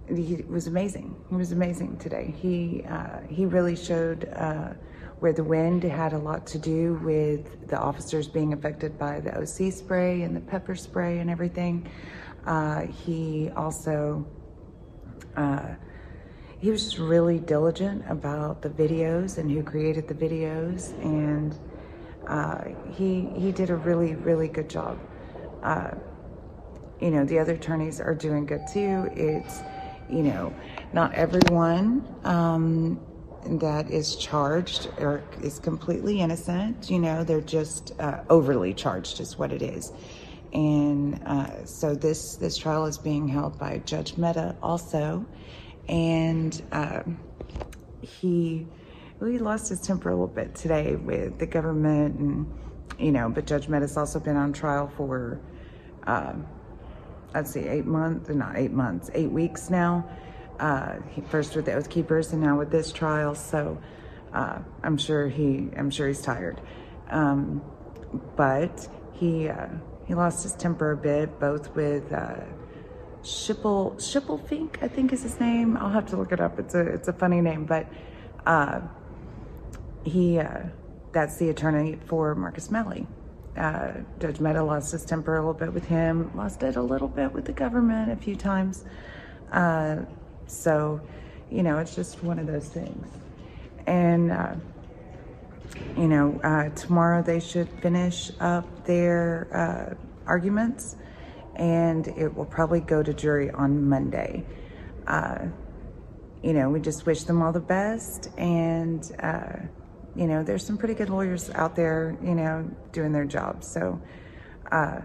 he 0.07 0.43
was 0.47 0.65
amazing. 0.65 1.15
He 1.29 1.35
was 1.35 1.51
amazing 1.51 1.97
today. 1.97 2.33
He 2.37 2.83
uh, 2.89 3.19
he 3.27 3.45
really 3.45 3.75
showed 3.75 4.27
uh, 4.35 4.73
where 5.19 5.33
the 5.33 5.43
wind 5.43 5.83
had 5.83 6.13
a 6.13 6.17
lot 6.17 6.47
to 6.47 6.57
do 6.57 6.99
with 7.03 7.67
the 7.67 7.77
officers 7.77 8.27
being 8.27 8.53
affected 8.53 8.97
by 8.97 9.19
the 9.19 9.35
OC 9.37 9.73
spray 9.73 10.21
and 10.21 10.35
the 10.35 10.41
pepper 10.41 10.75
spray 10.75 11.19
and 11.19 11.29
everything. 11.29 11.89
Uh, 12.45 12.85
he 12.85 13.49
also 13.55 14.25
he 16.59 16.69
was 16.71 16.83
just 16.83 16.97
really 16.97 17.39
diligent 17.39 18.03
about 18.09 18.61
the 18.61 18.69
videos 18.69 19.37
and 19.37 19.49
who 19.49 19.63
created 19.63 20.07
the 20.07 20.13
videos, 20.13 20.93
and 21.03 21.57
uh, 22.27 22.65
he 22.91 23.29
he 23.35 23.51
did 23.51 23.69
a 23.69 23.75
really 23.75 24.15
really 24.15 24.47
good 24.47 24.69
job. 24.69 24.99
Uh, 25.63 25.91
you 26.99 27.11
know 27.11 27.25
the 27.25 27.39
other 27.39 27.53
attorneys 27.53 28.01
are 28.01 28.15
doing 28.15 28.45
good 28.45 28.61
too. 28.71 29.09
It's 29.15 29.61
you 30.09 30.23
know, 30.23 30.53
not 30.91 31.13
everyone 31.13 32.03
um, 32.23 32.99
that 33.59 33.89
is 33.89 34.15
charged 34.15 34.89
or 34.97 35.23
is 35.41 35.59
completely 35.59 36.19
innocent. 36.21 36.89
You 36.89 36.99
know, 36.99 37.23
they're 37.23 37.41
just 37.41 37.93
uh, 37.99 38.21
overly 38.29 38.73
charged, 38.73 39.19
is 39.19 39.37
what 39.37 39.51
it 39.51 39.61
is. 39.61 39.93
And 40.51 41.21
uh, 41.25 41.63
so 41.65 41.93
this 41.93 42.35
this 42.35 42.57
trial 42.57 42.85
is 42.85 42.97
being 42.97 43.27
held 43.27 43.59
by 43.59 43.79
Judge 43.85 44.17
Mehta 44.17 44.55
also, 44.63 45.25
and 45.87 46.61
um, 46.71 47.19
he 48.01 48.67
he 49.19 49.37
lost 49.37 49.69
his 49.69 49.81
temper 49.81 50.09
a 50.09 50.13
little 50.13 50.27
bit 50.27 50.55
today 50.55 50.95
with 50.95 51.39
the 51.39 51.45
government, 51.45 52.19
and 52.19 52.53
you 52.97 53.11
know, 53.11 53.29
but 53.29 53.45
Judge 53.45 53.67
Mehta's 53.67 53.97
also 53.97 54.19
been 54.19 54.37
on 54.37 54.53
trial 54.53 54.91
for. 54.95 55.39
Um, 56.03 56.47
let's 57.33 57.51
see, 57.51 57.67
eight 57.67 57.85
months, 57.85 58.29
not 58.29 58.57
eight 58.57 58.71
months, 58.71 59.09
eight 59.13 59.29
weeks 59.31 59.69
now. 59.69 60.09
Uh, 60.59 60.95
first 61.29 61.55
with 61.55 61.65
the 61.65 61.73
Oath 61.73 61.89
Keepers 61.89 62.33
and 62.33 62.41
now 62.41 62.57
with 62.57 62.69
this 62.69 62.91
trial. 62.91 63.33
So 63.33 63.81
uh, 64.33 64.59
I'm 64.83 64.97
sure 64.97 65.29
he, 65.29 65.69
I'm 65.77 65.89
sure 65.89 66.07
he's 66.07 66.21
tired. 66.21 66.59
Um, 67.09 67.61
but 68.35 68.87
he 69.13 69.47
uh, 69.47 69.67
he 70.05 70.15
lost 70.15 70.43
his 70.43 70.53
temper 70.53 70.91
a 70.91 70.97
bit, 70.97 71.39
both 71.39 71.75
with 71.75 72.11
Schipple 73.23 73.95
Schipplefink, 73.95 74.81
I 74.81 74.87
think 74.87 75.11
is 75.11 75.23
his 75.23 75.39
name. 75.39 75.77
I'll 75.77 75.89
have 75.89 76.07
to 76.07 76.17
look 76.17 76.31
it 76.31 76.39
up. 76.39 76.59
It's 76.59 76.75
a 76.75 76.81
it's 76.81 77.07
a 77.07 77.13
funny 77.13 77.41
name, 77.41 77.65
but 77.65 77.87
uh, 78.45 78.81
he 80.03 80.39
uh, 80.39 80.63
that's 81.11 81.37
the 81.37 81.49
attorney 81.49 81.99
for 82.05 82.35
Marcus 82.35 82.71
Malley. 82.71 83.05
Uh, 83.57 83.91
Judge 84.19 84.39
Mehta 84.39 84.63
lost 84.63 84.91
his 84.91 85.03
temper 85.03 85.35
a 85.35 85.39
little 85.39 85.53
bit 85.53 85.73
with 85.73 85.85
him, 85.85 86.31
lost 86.35 86.63
it 86.63 86.77
a 86.77 86.81
little 86.81 87.09
bit 87.09 87.33
with 87.33 87.45
the 87.45 87.51
government 87.51 88.11
a 88.11 88.15
few 88.15 88.35
times. 88.35 88.85
Uh, 89.51 89.97
so, 90.47 91.01
you 91.51 91.61
know, 91.61 91.77
it's 91.79 91.95
just 91.95 92.23
one 92.23 92.39
of 92.39 92.47
those 92.47 92.69
things. 92.69 93.05
And, 93.85 94.31
uh, 94.31 94.55
you 95.97 96.07
know, 96.07 96.39
uh, 96.43 96.69
tomorrow 96.69 97.21
they 97.21 97.39
should 97.39 97.67
finish 97.81 98.31
up 98.39 98.85
their 98.85 99.97
arguments 100.25 100.95
and 101.59 102.07
it 102.07 102.33
will 102.33 102.45
probably 102.45 102.79
go 102.79 103.03
to 103.03 103.13
jury 103.13 103.51
on 103.51 103.87
Monday. 103.87 104.45
Uh, 105.05 105.45
you 106.41 106.53
know, 106.53 106.69
we 106.69 106.79
just 106.79 107.05
wish 107.05 107.23
them 107.23 107.41
all 107.41 107.51
the 107.51 107.59
best 107.59 108.29
and, 108.37 109.11
you 110.15 110.25
know, 110.25 110.41
there's 110.41 110.65
some 110.65 110.77
pretty 110.77 110.93
good 110.93 111.09
lawyers 111.09 111.49
out 111.51 111.75
there, 111.75 112.17
you 112.23 112.33
know, 112.33 112.67
doing 112.93 113.11
their 113.11 113.25
job. 113.25 113.63
So 113.63 114.01
uh, 114.71 115.01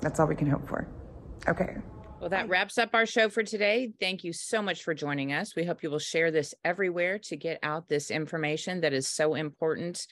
that's 0.00 0.18
all 0.18 0.26
we 0.26 0.34
can 0.34 0.48
hope 0.48 0.66
for. 0.66 0.88
Okay. 1.46 1.76
Well, 2.18 2.30
that 2.30 2.48
wraps 2.48 2.78
up 2.78 2.94
our 2.94 3.04
show 3.04 3.28
for 3.28 3.42
today. 3.42 3.92
Thank 4.00 4.24
you 4.24 4.32
so 4.32 4.62
much 4.62 4.82
for 4.82 4.94
joining 4.94 5.34
us. 5.34 5.54
We 5.54 5.64
hope 5.64 5.82
you 5.82 5.90
will 5.90 5.98
share 5.98 6.30
this 6.30 6.54
everywhere 6.64 7.18
to 7.24 7.36
get 7.36 7.58
out 7.62 7.88
this 7.88 8.10
information 8.10 8.80
that 8.80 8.94
is 8.94 9.06
so 9.06 9.34
important 9.34 10.06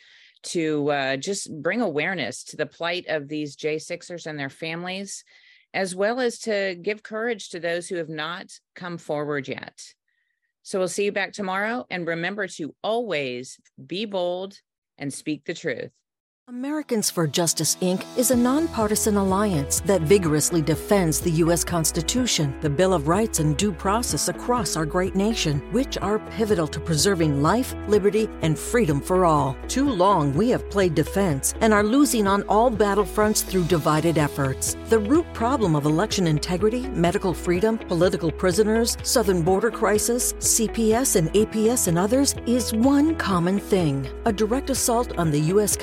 to 0.44 0.90
uh, 0.90 1.16
just 1.16 1.50
bring 1.62 1.80
awareness 1.80 2.44
to 2.44 2.56
the 2.56 2.66
plight 2.66 3.06
of 3.08 3.28
these 3.28 3.56
J6ers 3.56 4.26
and 4.26 4.38
their 4.38 4.50
families, 4.50 5.24
as 5.72 5.94
well 5.94 6.20
as 6.20 6.38
to 6.40 6.76
give 6.80 7.02
courage 7.02 7.50
to 7.50 7.60
those 7.60 7.88
who 7.88 7.96
have 7.96 8.08
not 8.08 8.46
come 8.74 8.98
forward 8.98 9.48
yet. 9.48 9.80
So 10.62 10.78
we'll 10.78 10.88
see 10.88 11.04
you 11.04 11.12
back 11.12 11.32
tomorrow. 11.32 11.84
And 11.90 12.06
remember 12.06 12.46
to 12.46 12.74
always 12.82 13.58
be 13.84 14.06
bold 14.06 14.58
and 14.96 15.12
speak 15.12 15.44
the 15.44 15.54
truth. 15.54 15.90
Americans 16.46 17.08
for 17.08 17.26
Justice, 17.26 17.76
Inc. 17.76 18.04
is 18.18 18.30
a 18.30 18.36
nonpartisan 18.36 19.16
alliance 19.16 19.80
that 19.80 20.02
vigorously 20.02 20.60
defends 20.60 21.18
the 21.18 21.30
U.S. 21.42 21.64
Constitution, 21.64 22.54
the 22.60 22.68
Bill 22.68 22.92
of 22.92 23.08
Rights, 23.08 23.38
and 23.38 23.56
due 23.56 23.72
process 23.72 24.28
across 24.28 24.76
our 24.76 24.84
great 24.84 25.14
nation, 25.14 25.60
which 25.72 25.96
are 25.96 26.18
pivotal 26.18 26.66
to 26.66 26.78
preserving 26.78 27.42
life, 27.42 27.74
liberty, 27.88 28.28
and 28.42 28.58
freedom 28.58 29.00
for 29.00 29.24
all. 29.24 29.56
Too 29.68 29.88
long 29.88 30.34
we 30.34 30.50
have 30.50 30.68
played 30.68 30.94
defense 30.94 31.54
and 31.62 31.72
are 31.72 31.82
losing 31.82 32.26
on 32.26 32.42
all 32.42 32.70
battlefronts 32.70 33.42
through 33.42 33.64
divided 33.64 34.18
efforts. 34.18 34.76
The 34.90 34.98
root 34.98 35.24
problem 35.32 35.74
of 35.74 35.86
election 35.86 36.26
integrity, 36.26 36.86
medical 36.90 37.32
freedom, 37.32 37.78
political 37.78 38.30
prisoners, 38.30 38.98
southern 39.02 39.40
border 39.40 39.70
crisis, 39.70 40.34
CPS 40.34 41.16
and 41.16 41.32
APS, 41.32 41.88
and 41.88 41.98
others 41.98 42.34
is 42.44 42.74
one 42.74 43.16
common 43.16 43.58
thing 43.58 44.06
a 44.26 44.32
direct 44.32 44.68
assault 44.68 45.16
on 45.18 45.30
the 45.30 45.40
U.S. 45.40 45.74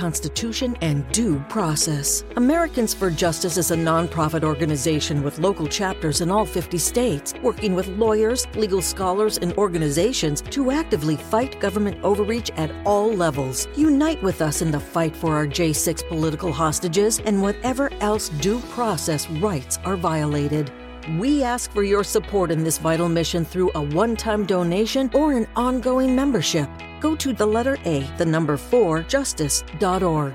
Constitution 0.51 0.77
and 0.81 1.09
due 1.13 1.39
process. 1.47 2.25
Americans 2.35 2.93
for 2.93 3.09
Justice 3.09 3.55
is 3.55 3.71
a 3.71 3.75
nonprofit 3.75 4.43
organization 4.43 5.23
with 5.23 5.39
local 5.39 5.65
chapters 5.65 6.19
in 6.19 6.29
all 6.29 6.45
50 6.45 6.77
states, 6.77 7.33
working 7.41 7.73
with 7.73 7.87
lawyers, 7.87 8.45
legal 8.55 8.81
scholars, 8.81 9.37
and 9.37 9.53
organizations 9.53 10.41
to 10.41 10.71
actively 10.71 11.15
fight 11.15 11.57
government 11.61 12.03
overreach 12.03 12.51
at 12.57 12.69
all 12.85 13.13
levels. 13.13 13.69
Unite 13.77 14.21
with 14.21 14.41
us 14.41 14.61
in 14.61 14.71
the 14.71 14.79
fight 14.79 15.15
for 15.15 15.35
our 15.35 15.47
J6 15.47 16.05
political 16.09 16.51
hostages 16.51 17.19
and 17.19 17.41
whatever 17.41 17.89
else 18.01 18.27
due 18.27 18.59
process 18.75 19.29
rights 19.39 19.79
are 19.85 19.95
violated. 19.95 20.69
We 21.17 21.43
ask 21.43 21.71
for 21.71 21.83
your 21.83 22.03
support 22.03 22.51
in 22.51 22.65
this 22.65 22.77
vital 22.77 23.07
mission 23.07 23.45
through 23.45 23.71
a 23.73 23.81
one 23.81 24.17
time 24.17 24.45
donation 24.45 25.09
or 25.13 25.31
an 25.31 25.47
ongoing 25.55 26.13
membership. 26.13 26.69
Go 27.01 27.15
to 27.15 27.33
the 27.33 27.45
letter 27.45 27.77
A, 27.85 28.03
the 28.17 28.25
number 28.25 28.55
4, 28.55 29.03
justice.org. 29.03 30.33